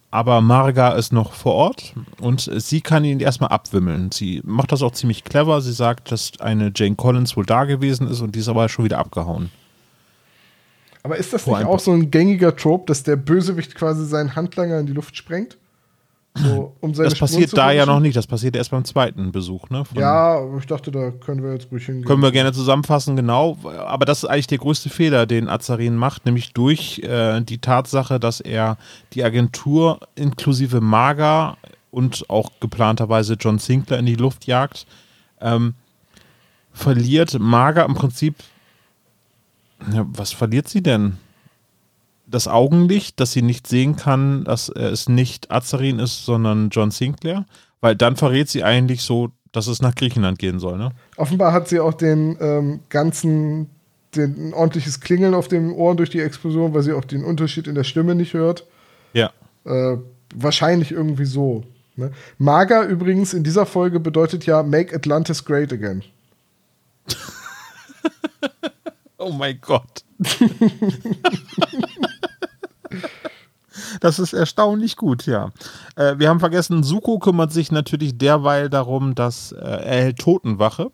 [0.10, 4.12] aber Marga ist noch vor Ort und sie kann ihn erstmal abwimmeln.
[4.12, 5.62] Sie macht das auch ziemlich clever.
[5.62, 8.86] Sie sagt, dass eine Jane Collins wohl da gewesen ist und die ist aber schon
[8.86, 9.52] wieder abgehauen.
[11.04, 14.36] Aber ist das Vor nicht auch so ein gängiger Trope, dass der Bösewicht quasi seinen
[14.36, 15.58] Handlanger in die Luft sprengt?
[16.38, 19.70] So, um das passiert da ja noch nicht, das passiert erst beim zweiten Besuch.
[19.70, 22.06] Ne, ja, ich dachte, da können wir jetzt ruhig hingehen.
[22.06, 23.58] Können wir gerne zusammenfassen, genau.
[23.86, 28.20] Aber das ist eigentlich der größte Fehler, den Azarin macht, nämlich durch äh, die Tatsache,
[28.20, 28.78] dass er
[29.14, 31.58] die Agentur inklusive Maga
[31.92, 34.86] und auch geplanterweise John Sinclair in die Luft jagt,
[35.42, 35.74] ähm,
[36.74, 38.36] verliert Maga im Prinzip.
[39.94, 41.18] Ja, was verliert sie denn?
[42.28, 47.46] Das Augenlicht, dass sie nicht sehen kann, dass es nicht Azarin ist, sondern John Sinclair,
[47.82, 50.78] weil dann verrät sie eigentlich so, dass es nach Griechenland gehen soll.
[50.78, 50.92] Ne?
[51.16, 53.70] Offenbar hat sie auch den ähm, ganzen,
[54.16, 57.68] den, ein ordentliches Klingeln auf dem Ohr durch die Explosion, weil sie auch den Unterschied
[57.68, 58.66] in der Stimme nicht hört.
[59.14, 59.32] Ja.
[59.66, 59.98] Äh,
[60.36, 61.64] wahrscheinlich irgendwie so.
[61.96, 62.12] Ne?
[62.38, 66.04] Maga übrigens in dieser Folge bedeutet ja Make Atlantis Great Again.
[69.18, 70.04] oh mein Gott.
[74.02, 75.52] Das ist erstaunlich gut, ja.
[75.96, 80.92] Äh, wir haben vergessen, Suko kümmert sich natürlich derweil darum, dass äh, er hält Totenwache,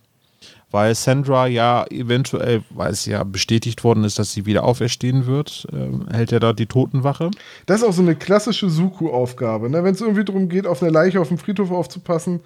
[0.72, 5.68] weil Sandra ja eventuell, weil es ja bestätigt worden ist, dass sie wieder auferstehen wird,
[5.72, 7.32] äh, hält er da die Totenwache.
[7.66, 9.70] Das ist auch so eine klassische Suko-Aufgabe.
[9.70, 9.84] Ne?
[9.84, 12.42] Wenn es irgendwie darum geht, auf eine Leiche auf dem Friedhof aufzupassen,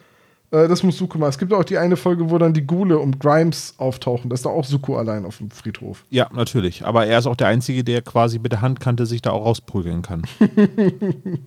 [0.52, 1.30] äh, das muss Suko machen.
[1.30, 4.30] Es gibt auch die eine Folge, wo dann die Gule und Grimes auftauchen.
[4.30, 6.06] Das ist da auch Suko allein auf dem Friedhof.
[6.10, 6.86] Ja, natürlich.
[6.86, 10.02] Aber er ist auch der Einzige, der quasi mit der Handkante sich da auch rausprügeln
[10.02, 10.24] kann.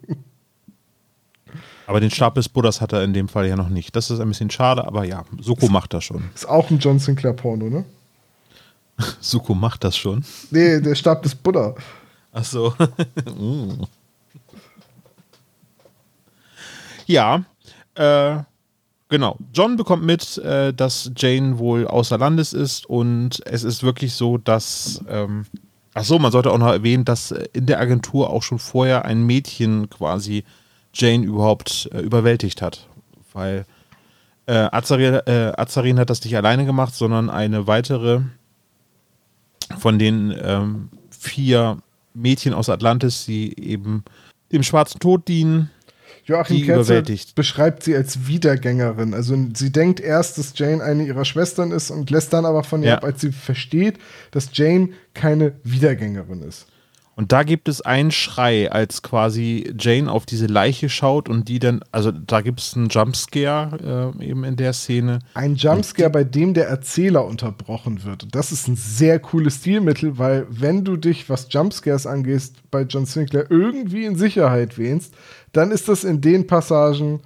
[1.86, 3.96] aber den Stab des Buddhas hat er in dem Fall ja noch nicht.
[3.96, 6.24] Das ist ein bisschen schade, aber ja, Suko ist, macht das schon.
[6.34, 7.84] Ist auch ein John Sinclair-Porno, ne?
[9.20, 10.24] Suko macht das schon.
[10.50, 11.74] Nee, der Stab des Buddha.
[12.32, 12.74] Ach so.
[13.38, 13.84] Mm.
[17.06, 17.42] Ja,
[17.96, 18.38] äh,
[19.10, 19.36] Genau.
[19.52, 24.38] John bekommt mit, äh, dass Jane wohl außer Landes ist und es ist wirklich so,
[24.38, 25.04] dass.
[25.08, 25.46] Ähm,
[25.94, 29.26] ach so, man sollte auch noch erwähnen, dass in der Agentur auch schon vorher ein
[29.26, 30.44] Mädchen quasi
[30.94, 32.86] Jane überhaupt äh, überwältigt hat.
[33.32, 33.66] Weil
[34.46, 38.20] äh, Azarin, äh, Azarin hat das nicht alleine gemacht, sondern eine weitere
[39.78, 41.78] von den ähm, vier
[42.14, 44.04] Mädchen aus Atlantis, die eben
[44.52, 45.70] dem schwarzen Tod dienen
[46.30, 47.02] Joachim Kerzer
[47.34, 49.14] beschreibt sie als Wiedergängerin.
[49.14, 52.82] Also sie denkt erst, dass Jane eine ihrer Schwestern ist und lässt dann aber von
[52.82, 52.96] ihr ja.
[52.96, 53.98] ab, als sie versteht,
[54.30, 56.66] dass Jane keine Wiedergängerin ist.
[57.20, 61.58] Und da gibt es einen Schrei, als quasi Jane auf diese Leiche schaut und die
[61.58, 65.18] dann, also da gibt es einen Jumpscare äh, eben in der Szene.
[65.34, 68.22] Ein Jumpscare, bei dem der Erzähler unterbrochen wird.
[68.22, 72.84] Und das ist ein sehr cooles Stilmittel, weil wenn du dich, was Jumpscares angehst, bei
[72.84, 75.12] John Sinclair irgendwie in Sicherheit wähnst,
[75.52, 77.20] dann ist das in den Passagen,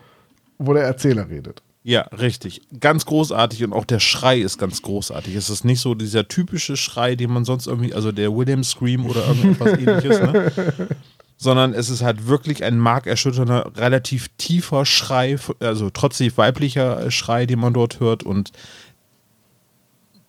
[0.58, 1.62] wo der Erzähler redet.
[1.86, 2.62] Ja, richtig.
[2.80, 5.34] Ganz großartig und auch der Schrei ist ganz großartig.
[5.34, 9.04] Es ist nicht so dieser typische Schrei, den man sonst irgendwie, also der William Scream
[9.04, 10.88] oder irgendetwas ähnliches, ne?
[11.36, 17.58] sondern es ist halt wirklich ein markerschütternder, relativ tiefer Schrei, also trotzdem weiblicher Schrei, den
[17.58, 18.52] man dort hört und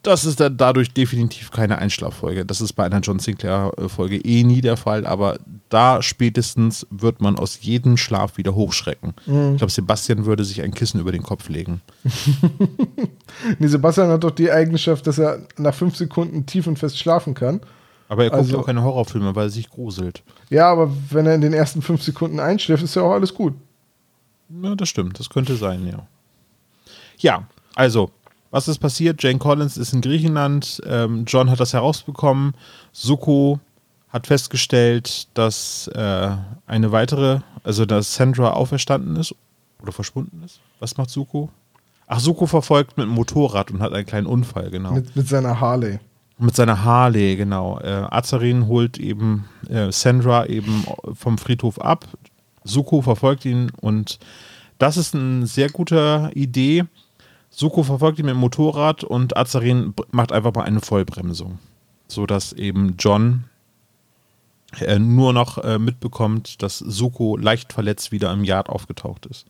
[0.06, 2.46] das ist dann dadurch definitiv keine Einschlaffolge.
[2.46, 5.38] Das ist bei einer John Sinclair-Folge eh nie der Fall, aber
[5.70, 9.14] da spätestens wird man aus jedem Schlaf wieder hochschrecken.
[9.26, 9.54] Mhm.
[9.54, 11.82] Ich glaube, Sebastian würde sich ein Kissen über den Kopf legen.
[13.60, 17.34] nee, Sebastian hat doch die Eigenschaft, dass er nach fünf Sekunden tief und fest schlafen
[17.34, 17.62] kann.
[18.08, 20.22] Aber er guckt also, auch keine Horrorfilme, weil er sich gruselt.
[20.52, 23.56] Ja, aber wenn er in den ersten fünf Sekunden einschläft, ist ja auch alles gut.
[24.62, 25.20] Ja, das stimmt.
[25.20, 26.08] Das könnte sein, ja.
[27.18, 28.12] Ja, also
[28.56, 29.22] was ist passiert?
[29.22, 30.82] Jane Collins ist in Griechenland.
[30.88, 32.54] Ähm, John hat das herausbekommen.
[32.94, 33.60] Suko
[34.08, 36.30] hat festgestellt, dass äh,
[36.66, 39.36] eine weitere, also dass Sandra auferstanden ist
[39.82, 40.62] oder verschwunden ist.
[40.80, 41.50] Was macht Suko?
[42.08, 44.94] Ach, Suko verfolgt mit dem Motorrad und hat einen kleinen Unfall, genau.
[44.94, 46.00] Mit, mit seiner Harley.
[46.38, 47.78] Mit seiner Harley, genau.
[47.82, 52.06] Äh, Azarin holt eben äh, Sandra eben vom Friedhof ab.
[52.64, 54.18] Suko verfolgt ihn und
[54.80, 56.86] das ist eine sehr gute Idee
[57.58, 61.58] Suko verfolgt ihn mit dem Motorrad und Azarin macht einfach mal eine Vollbremsung,
[62.10, 63.46] sodass eben John
[64.82, 69.46] äh, nur noch äh, mitbekommt, dass Suko leicht verletzt wieder im Yard aufgetaucht ist.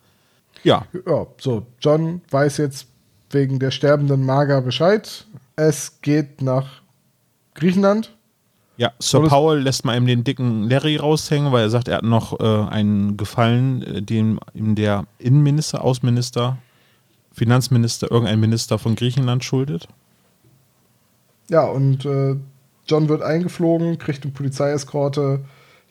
[0.64, 0.86] Ja.
[1.08, 2.86] Ja, so, John weiß jetzt
[3.32, 5.26] wegen der sterbenden Maga Bescheid.
[5.56, 6.84] Es geht nach
[7.56, 8.12] Griechenland.
[8.78, 12.03] Ja, Sir Paul lässt mal eben den dicken Larry raushängen, weil er sagt, er hat
[12.03, 16.60] noch äh, einen Gefallen, äh, den ihm der Innenminister, Außenminister
[17.36, 19.88] Finanzminister, irgendein Minister von Griechenland schuldet.
[21.50, 22.36] Ja, und äh,
[22.88, 25.42] John wird eingeflogen, kriegt eine Polizeieskorte.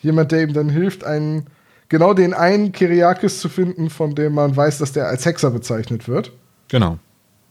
[0.01, 1.47] Jemand, der ihm dann hilft, einen,
[1.89, 6.09] genau den einen Kyriakis zu finden, von dem man weiß, dass der als Hexer bezeichnet
[6.09, 6.33] wird.
[6.69, 6.99] Genau.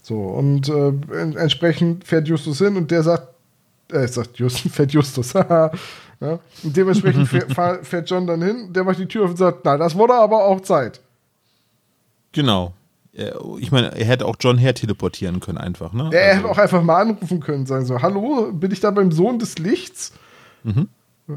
[0.02, 0.92] So, und äh,
[1.38, 3.28] entsprechend fährt Justus hin und der sagt,
[3.92, 5.72] äh, sagt Justus, fährt Justus, ja,
[6.20, 9.78] und dementsprechend fährt, fährt John dann hin, der macht die Tür auf und sagt, na,
[9.78, 11.00] das wurde aber auch Zeit.
[12.34, 12.74] Genau.
[13.16, 16.10] Äh, ich meine, er hätte auch John her teleportieren können, einfach, ne?
[16.12, 16.38] Er also.
[16.38, 19.60] hätte auch einfach mal anrufen können, sagen so: Hallo, bin ich da beim Sohn des
[19.60, 20.14] Lichts?
[20.64, 20.90] Mhm.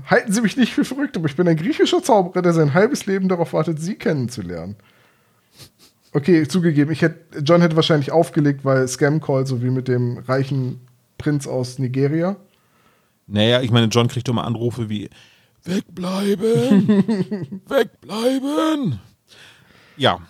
[0.07, 3.07] Halten Sie mich nicht für verrückt, aber ich bin ein griechischer Zauberer, der sein halbes
[3.07, 4.77] Leben darauf wartet, Sie kennenzulernen.
[6.13, 10.19] Okay, zugegeben, ich hätte, John hätte wahrscheinlich aufgelegt, weil Scam Call, so wie mit dem
[10.19, 10.81] reichen
[11.19, 12.37] Prinz aus Nigeria.
[13.27, 15.09] Naja, ich meine, John kriegt immer Anrufe wie:
[15.65, 16.89] Wegbleiben!
[17.69, 18.99] Wegbleiben!
[19.97, 20.21] Ja,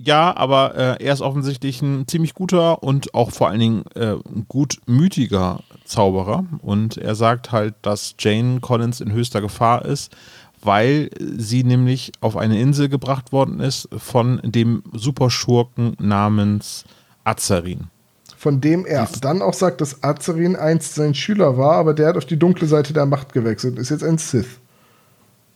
[0.00, 4.14] ja, aber äh, er ist offensichtlich ein ziemlich guter und auch vor allen Dingen äh,
[4.46, 6.44] gutmütiger Zauberer.
[6.62, 10.14] Und er sagt halt, dass Jane Collins in höchster Gefahr ist,
[10.62, 16.84] weil sie nämlich auf eine Insel gebracht worden ist von dem Superschurken namens
[17.24, 17.88] Azarin.
[18.36, 22.16] Von dem er dann auch sagt, dass Azarin einst sein Schüler war, aber der hat
[22.16, 24.60] auf die dunkle Seite der Macht gewechselt, ist jetzt ein Sith.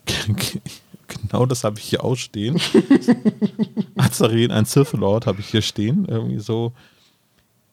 [1.21, 2.61] Genau das habe ich hier ausstehen.
[3.97, 6.07] Azarin, ein Sith Lord, habe ich hier stehen.
[6.09, 6.73] Irgendwie so.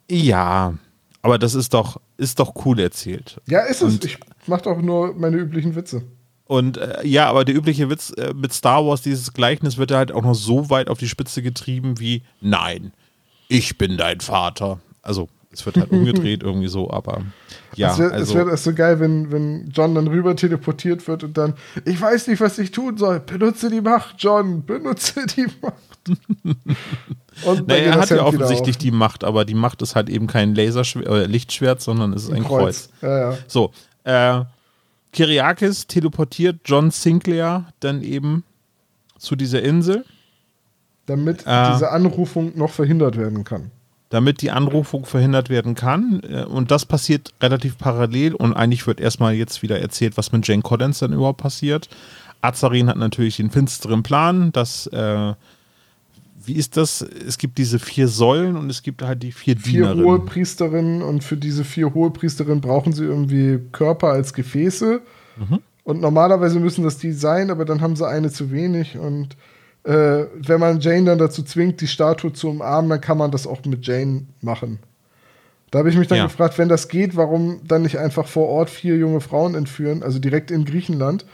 [0.09, 0.73] Ja,
[1.21, 3.41] aber das ist doch, ist doch cool erzählt.
[3.47, 3.93] Ja, ist es.
[3.93, 4.17] Und, ich
[4.47, 6.03] mache doch nur meine üblichen Witze.
[6.45, 10.11] Und äh, ja, aber der übliche Witz äh, mit Star Wars, dieses Gleichnis wird halt
[10.11, 12.91] auch noch so weit auf die Spitze getrieben wie: Nein,
[13.47, 14.79] ich bin dein Vater.
[15.03, 17.23] Also es wird halt umgedreht irgendwie so, aber
[17.75, 17.91] ja.
[17.91, 21.55] Es wäre also, wär so geil, wenn, wenn John dann rüber teleportiert wird und dann,
[21.85, 23.19] ich weiß nicht, was ich tun soll.
[23.19, 25.75] Benutze die Macht, John, benutze die Macht.
[27.45, 30.55] und naja, er hat ja offensichtlich die Macht, aber die Macht ist halt eben kein
[30.55, 32.89] Laserschwert äh, Lichtschwert, sondern es ist ein, ein Kreuz.
[32.99, 33.01] Kreuz.
[33.01, 33.37] Ja, ja.
[33.47, 33.71] So,
[34.03, 34.41] äh,
[35.13, 38.43] Kyriakis teleportiert John Sinclair dann eben
[39.17, 40.05] zu dieser Insel.
[41.07, 43.71] Damit äh, diese Anrufung noch verhindert werden kann
[44.09, 46.21] damit die Anrufung verhindert werden kann.
[46.27, 48.35] Äh, und das passiert relativ parallel.
[48.35, 51.89] Und eigentlich wird erstmal jetzt wieder erzählt, was mit Jane Collins dann überhaupt passiert.
[52.41, 55.33] Azarin hat natürlich den finsteren Plan, dass, äh,
[56.45, 57.01] wie ist das?
[57.01, 60.03] Es gibt diese vier Säulen und es gibt halt die vier, vier Dienerinnen.
[60.03, 65.01] Vier Hohepriesterinnen und für diese vier Hohepriesterinnen brauchen sie irgendwie Körper als Gefäße.
[65.37, 65.59] Mhm.
[65.83, 69.35] Und normalerweise müssen das die sein, aber dann haben sie eine zu wenig und
[69.83, 73.47] äh, wenn man Jane dann dazu zwingt, die Statue zu umarmen, dann kann man das
[73.47, 74.79] auch mit Jane machen.
[75.71, 76.25] Da habe ich mich dann ja.
[76.25, 80.19] gefragt, wenn das geht, warum dann nicht einfach vor Ort vier junge Frauen entführen, also
[80.19, 81.25] direkt in Griechenland?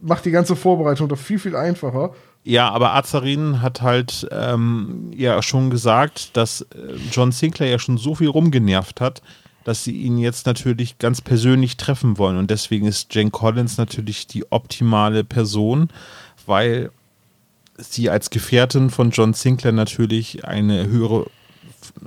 [0.00, 2.12] Macht die ganze Vorbereitung doch viel, viel einfacher.
[2.42, 7.98] Ja, aber Azarin hat halt ähm, ja schon gesagt, dass äh, John Sinclair ja schon
[7.98, 9.20] so viel rumgenervt hat,
[9.64, 12.36] dass sie ihn jetzt natürlich ganz persönlich treffen wollen.
[12.36, 15.88] Und deswegen ist Jane Collins natürlich die optimale Person,
[16.46, 16.90] weil
[17.78, 21.26] sie als Gefährtin von John Sinclair natürlich eine höhere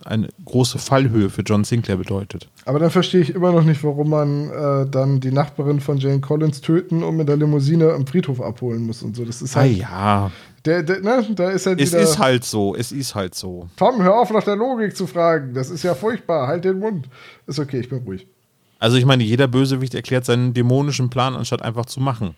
[0.05, 2.49] eine große Fallhöhe für John Sinclair bedeutet.
[2.65, 6.20] Aber dann verstehe ich immer noch nicht, warum man äh, dann die Nachbarin von Jane
[6.20, 9.26] Collins töten und mit der Limousine am Friedhof abholen muss und so.
[9.26, 9.72] Das ist halt.
[9.72, 10.32] Ah ja.
[10.65, 13.70] Der, der, ne, da ist halt Es ist halt so, es ist halt so.
[13.78, 15.53] Tom, hör auf, nach der Logik zu fragen.
[15.53, 16.47] Das ist ja furchtbar.
[16.47, 17.07] Halt den Mund.
[17.47, 18.28] Ist okay, ich bin ruhig.
[18.78, 22.36] Also ich meine, jeder Bösewicht erklärt seinen dämonischen Plan, anstatt einfach zu machen.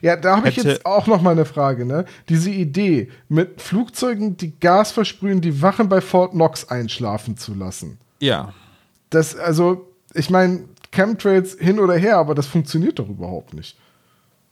[0.00, 2.04] Ja, da habe ich jetzt auch noch mal eine Frage, ne?
[2.28, 7.98] Diese Idee, mit Flugzeugen, die Gas versprühen, die Wachen bei Fort Knox einschlafen zu lassen.
[8.20, 8.52] Ja.
[9.10, 13.76] Das, also, ich meine, Chemtrails hin oder her, aber das funktioniert doch überhaupt nicht.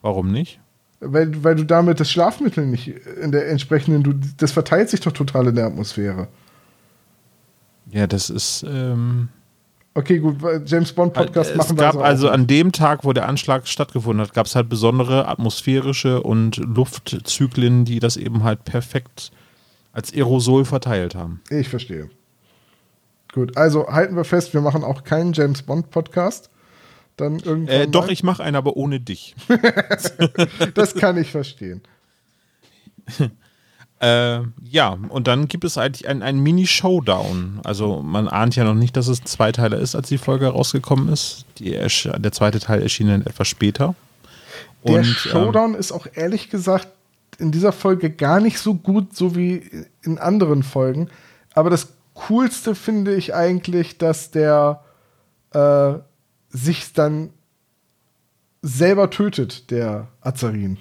[0.03, 0.61] Warum nicht?
[1.01, 5.13] Weil, weil du damit das Schlafmittel nicht in der entsprechenden, du, das verteilt sich doch
[5.13, 6.29] total in der Atmosphäre.
[7.91, 8.65] Ja, das ist.
[8.69, 9.29] Ähm,
[9.99, 12.35] Okay, gut, James Bond Podcast es machen wir gab auch also nicht.
[12.35, 17.85] an dem Tag, wo der Anschlag stattgefunden hat, gab es halt besondere atmosphärische und Luftzyklen,
[17.85, 19.33] die das eben halt perfekt
[19.93, 21.41] als Aerosol verteilt haben.
[21.51, 22.11] Ich verstehe.
[23.33, 26.49] Gut, also halten wir fest, wir machen auch keinen James Bond Podcast.
[27.17, 27.67] Dann irgendwann.
[27.67, 28.13] Äh, doch, mal.
[28.13, 29.35] ich mache einen, aber ohne dich.
[30.75, 31.83] Das kann ich verstehen.
[34.01, 37.61] Äh, ja, und dann gibt es eigentlich einen, einen Mini-Showdown.
[37.65, 41.09] Also man ahnt ja noch nicht, dass es ein Zweiteiler ist, als die Folge rausgekommen
[41.09, 41.45] ist.
[41.59, 43.95] Die, der zweite Teil erschien dann etwas später.
[44.85, 46.89] Der Und, Showdown ist auch ehrlich gesagt
[47.39, 49.69] in dieser Folge gar nicht so gut, so wie
[50.03, 51.09] in anderen Folgen.
[51.55, 54.83] Aber das Coolste finde ich eigentlich, dass der
[55.53, 55.95] äh,
[56.51, 57.31] sich dann
[58.63, 60.79] selber tötet, der Azarin.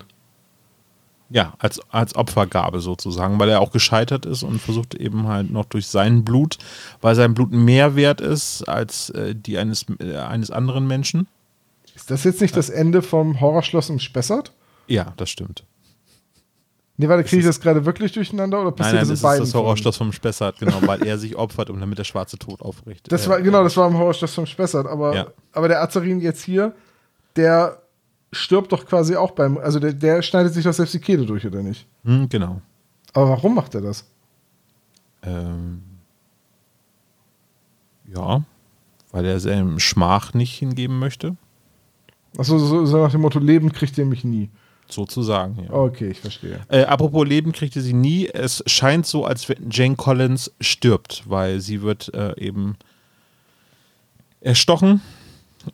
[1.30, 5.66] Ja, als, als Opfergabe sozusagen, weil er auch gescheitert ist und versucht eben halt noch
[5.66, 6.58] durch sein Blut,
[7.02, 11.28] weil sein Blut mehr wert ist als äh, die eines, äh, eines anderen Menschen.
[11.96, 14.54] Ist das jetzt nicht das Ende vom Horrorschloss im Spessart?
[14.88, 15.64] Ja, das stimmt.
[17.00, 19.14] Nee, warte, kriege ich das gerade wirklich durcheinander oder Nein, passiert nein, das das in
[19.16, 19.66] ist beiden das Folgen?
[19.66, 23.12] Horrorschloss vom Spessart, genau, weil er sich opfert und damit der schwarze Tod aufrichtet.
[23.12, 25.28] Das Äh, war, genau, das war im Horrorschloss vom Spessart, aber, Ja.
[25.52, 26.74] aber der Azarin jetzt hier,
[27.36, 27.82] der
[28.32, 31.46] stirbt doch quasi auch beim, also der, der schneidet sich doch selbst die Kehle durch,
[31.46, 31.86] oder nicht?
[32.04, 32.62] Hm, genau.
[33.14, 34.06] Aber warum macht er das?
[35.24, 35.82] Ähm,
[38.14, 38.44] ja,
[39.12, 41.36] weil er seinem Schmach nicht hingeben möchte,
[42.38, 44.50] Achso, so, so nach dem Motto, Leben kriegt ihr mich nie.
[44.90, 45.64] sozusagen.
[45.64, 45.74] Ja.
[45.74, 46.60] Okay, ich verstehe.
[46.70, 48.28] Äh, apropos Leben kriegte sie nie.
[48.28, 52.76] Es scheint so, als wenn Jane Collins stirbt, weil sie wird äh, eben
[54.40, 55.02] erstochen.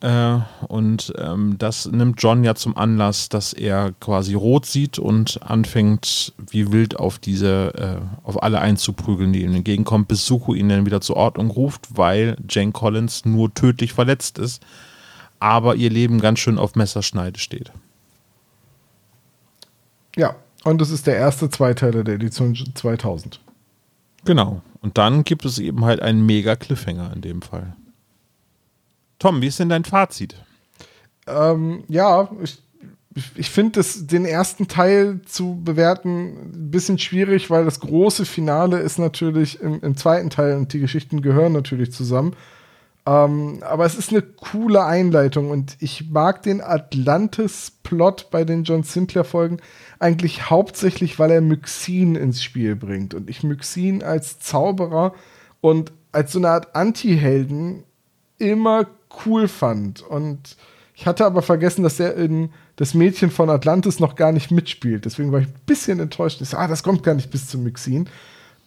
[0.00, 0.38] Äh,
[0.68, 6.32] und ähm, das nimmt John ja zum Anlass, dass er quasi rot sieht und anfängt
[6.50, 10.86] wie wild auf diese, äh, auf alle einzuprügeln, die ihm entgegenkommen, bis Suko ihn dann
[10.86, 14.62] wieder zur Ordnung ruft, weil Jane Collins nur tödlich verletzt ist,
[15.38, 17.72] aber ihr Leben ganz schön auf Messerschneide steht.
[20.16, 23.40] Ja, und das ist der erste Zweiteiler der Edition 2000.
[24.24, 24.62] Genau.
[24.80, 27.74] Und dann gibt es eben halt einen mega Cliffhanger in dem Fall.
[29.24, 30.34] Tom, wie ist denn dein Fazit?
[31.26, 32.58] Ähm, ja, ich,
[33.36, 38.98] ich finde den ersten Teil zu bewerten ein bisschen schwierig, weil das große Finale ist
[38.98, 42.36] natürlich im, im zweiten Teil und die Geschichten gehören natürlich zusammen.
[43.06, 48.82] Ähm, aber es ist eine coole Einleitung und ich mag den Atlantis-Plot bei den John
[48.82, 49.56] Sinclair-Folgen
[50.00, 55.14] eigentlich hauptsächlich, weil er Myxin ins Spiel bringt und ich Myxin als Zauberer
[55.62, 57.84] und als so eine Art Anti-Helden
[58.38, 58.86] immer
[59.24, 60.02] cool fand.
[60.02, 60.56] Und
[60.94, 65.04] ich hatte aber vergessen, dass er in das Mädchen von Atlantis noch gar nicht mitspielt.
[65.04, 66.40] Deswegen war ich ein bisschen enttäuscht.
[66.40, 68.08] Ich so, ah, das kommt gar nicht bis zum Mixin.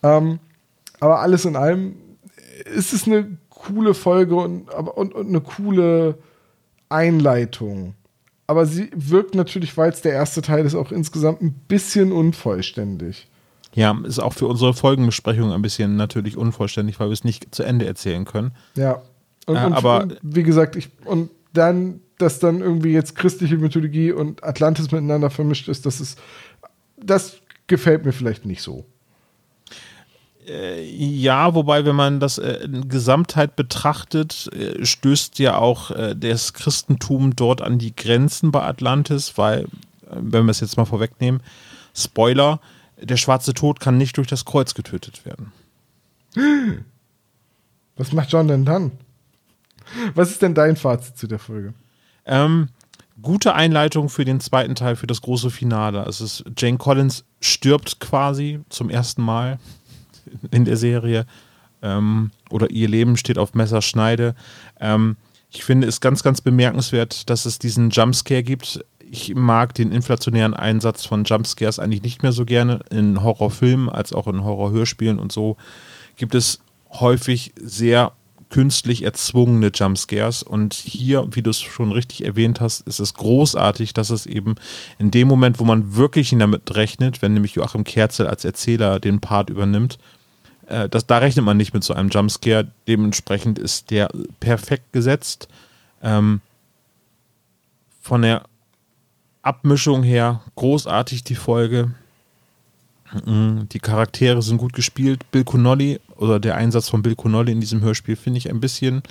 [0.03, 0.39] Ähm,
[0.99, 1.95] aber alles in allem
[2.73, 6.17] ist es eine coole Folge und, aber, und, und eine coole
[6.89, 7.95] Einleitung.
[8.45, 13.27] Aber sie wirkt natürlich, weil es der erste Teil ist, auch insgesamt ein bisschen unvollständig.
[13.73, 17.63] Ja, ist auch für unsere Folgenbesprechung ein bisschen natürlich unvollständig, weil wir es nicht zu
[17.63, 18.51] Ende erzählen können.
[18.75, 19.01] Ja.
[19.47, 23.57] Und, Äh, und, aber- und wie gesagt, ich, und dann, dass dann irgendwie jetzt christliche
[23.57, 26.19] Mythologie und Atlantis miteinander vermischt ist, das ist,
[26.97, 28.85] das gefällt mir vielleicht nicht so.
[30.89, 36.53] Ja, wobei, wenn man das äh, in Gesamtheit betrachtet, äh, stößt ja auch äh, das
[36.53, 39.65] Christentum dort an die Grenzen bei Atlantis, weil, äh,
[40.11, 41.41] wenn wir es jetzt mal vorwegnehmen,
[41.93, 42.61] Spoiler,
[43.01, 45.51] der schwarze Tod kann nicht durch das Kreuz getötet werden.
[47.97, 48.91] Was macht John denn dann?
[50.15, 51.73] Was ist denn dein Fazit zu der Folge?
[52.25, 52.69] Ähm,
[53.21, 56.05] gute Einleitung für den zweiten Teil, für das große Finale.
[56.07, 59.59] Es ist Jane Collins stirbt quasi zum ersten Mal
[60.51, 61.25] in der Serie.
[61.81, 64.35] Ähm, oder ihr Leben steht auf Messerschneide.
[64.79, 65.15] Ähm,
[65.49, 68.83] ich finde es ganz, ganz bemerkenswert, dass es diesen Jumpscare gibt.
[69.09, 74.11] Ich mag den inflationären Einsatz von Jumpscares eigentlich nicht mehr so gerne in Horrorfilmen als
[74.11, 75.55] auch in Horrorhörspielen und so
[76.17, 76.59] gibt es
[76.89, 78.11] häufig sehr
[78.49, 80.43] künstlich erzwungene Jumpscares.
[80.43, 84.55] Und hier, wie du es schon richtig erwähnt hast, ist es großartig, dass es eben
[84.99, 89.19] in dem Moment, wo man wirklich damit rechnet, wenn nämlich Joachim Kerzel als Erzähler den
[89.19, 89.97] Part übernimmt,
[90.67, 92.71] äh, das, da rechnet man nicht mit so einem Jumpscare.
[92.87, 95.47] Dementsprechend ist der perfekt gesetzt.
[96.03, 96.41] Ähm,
[98.01, 98.43] von der
[99.41, 101.91] Abmischung her großartig die Folge.
[103.25, 105.29] Mhm, die Charaktere sind gut gespielt.
[105.31, 109.01] Bill Connolly oder der Einsatz von Bill Connolly in diesem Hörspiel finde ich ein bisschen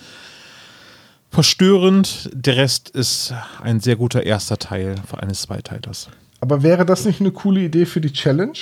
[1.31, 2.31] verstörend.
[2.33, 3.33] Der Rest ist
[3.63, 6.09] ein sehr guter erster Teil eines Zweiteilers.
[6.41, 8.59] Aber wäre das nicht eine coole Idee für die Challenge?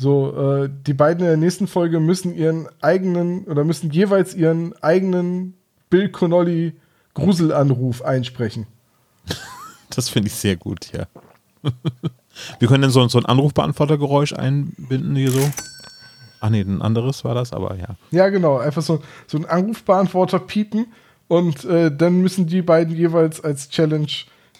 [0.00, 4.72] So, äh, die beiden in der nächsten Folge müssen ihren eigenen oder müssen jeweils ihren
[4.80, 5.54] eigenen
[5.90, 6.74] Bill Connolly
[7.18, 8.66] Gruselanruf einsprechen.
[9.90, 11.06] Das finde ich sehr gut, ja.
[12.58, 15.40] Wir können dann so, so ein Anrufbeantwortergeräusch einbinden, hier so.
[16.40, 17.96] Ach nee, ein anderes war das, aber ja.
[18.10, 18.58] Ja, genau.
[18.58, 20.86] Einfach so, so ein Anrufbeantworter piepen
[21.26, 24.12] und äh, dann müssen die beiden jeweils als Challenge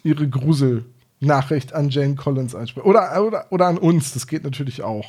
[0.03, 2.89] ihre Gruselnachricht an Jane Collins einsprechen.
[2.89, 5.07] Oder, oder, oder an uns, das geht natürlich auch.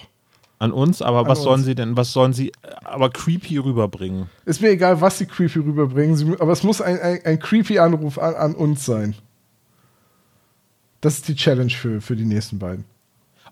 [0.60, 1.46] An uns, aber an was uns.
[1.46, 2.52] sollen sie denn, was sollen sie
[2.84, 4.30] aber creepy rüberbringen?
[4.46, 7.80] Ist mir egal, was sie creepy rüberbringen, sie, aber es muss ein, ein, ein creepy
[7.80, 9.16] Anruf an, an uns sein.
[11.02, 12.84] Das ist die Challenge für, für die nächsten beiden.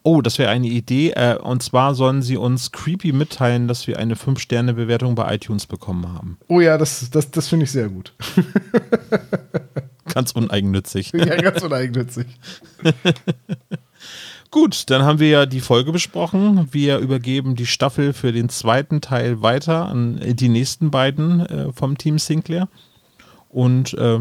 [0.03, 1.11] Oh, das wäre eine Idee.
[1.11, 6.07] Äh, und zwar sollen sie uns creepy mitteilen, dass wir eine 5-Sterne-Bewertung bei iTunes bekommen
[6.13, 6.37] haben.
[6.47, 8.13] Oh ja, das, das, das finde ich sehr gut.
[10.13, 11.11] ganz uneigennützig.
[11.13, 12.25] Ja, ganz uneigennützig.
[14.49, 16.69] Gut, dann haben wir ja die Folge besprochen.
[16.71, 21.97] Wir übergeben die Staffel für den zweiten Teil weiter an die nächsten beiden äh, vom
[21.97, 22.69] Team Sinclair.
[23.49, 24.19] Und äh,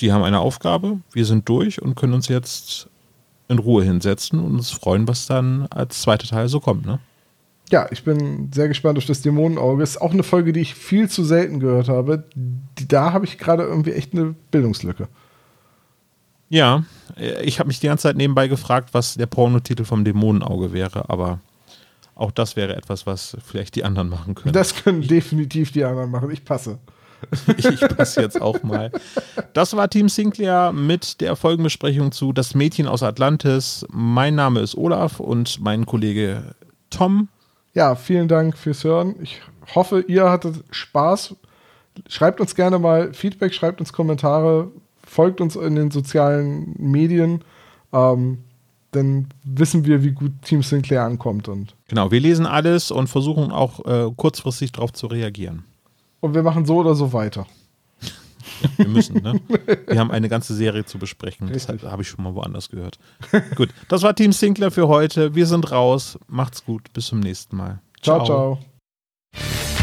[0.00, 1.00] die haben eine Aufgabe.
[1.12, 2.88] Wir sind durch und können uns jetzt
[3.48, 6.86] in Ruhe hinsetzen und uns freuen, was dann als zweiter Teil so kommt.
[6.86, 6.98] Ne?
[7.70, 9.82] Ja, ich bin sehr gespannt auf das Dämonenauge.
[9.82, 12.24] Ist auch eine Folge, die ich viel zu selten gehört habe.
[12.88, 15.08] Da habe ich gerade irgendwie echt eine Bildungslücke.
[16.48, 16.84] Ja,
[17.42, 21.40] ich habe mich die ganze Zeit nebenbei gefragt, was der Pornotitel vom Dämonenauge wäre, aber
[22.14, 24.52] auch das wäre etwas, was vielleicht die anderen machen können.
[24.52, 26.30] Das können definitiv die anderen machen.
[26.30, 26.78] Ich passe.
[27.56, 28.90] ich, ich passe jetzt auch mal.
[29.52, 33.86] Das war Team Sinclair mit der Folgenbesprechung zu Das Mädchen aus Atlantis.
[33.90, 36.54] Mein Name ist Olaf und mein Kollege
[36.90, 37.28] Tom.
[37.72, 39.16] Ja, vielen Dank fürs Hören.
[39.20, 39.40] Ich
[39.74, 41.34] hoffe, ihr hattet Spaß.
[42.08, 44.70] Schreibt uns gerne mal Feedback, schreibt uns Kommentare,
[45.14, 47.44] folgt uns in den sozialen Medien.
[47.92, 48.38] Ähm,
[48.90, 51.48] dann wissen wir, wie gut Team Sinclair ankommt.
[51.48, 55.64] Und genau, wir lesen alles und versuchen auch äh, kurzfristig darauf zu reagieren.
[56.20, 57.46] Und wir machen so oder so weiter.
[58.76, 59.40] Wir müssen, ne?
[59.86, 61.48] Wir haben eine ganze Serie zu besprechen.
[61.48, 61.80] Richtig.
[61.80, 62.98] Das habe ich schon mal woanders gehört.
[63.56, 65.34] gut, das war Team Sinclair für heute.
[65.34, 66.18] Wir sind raus.
[66.28, 66.92] Macht's gut.
[66.92, 67.80] Bis zum nächsten Mal.
[68.00, 68.24] ciao.
[68.24, 68.58] ciao.
[69.32, 69.73] ciao.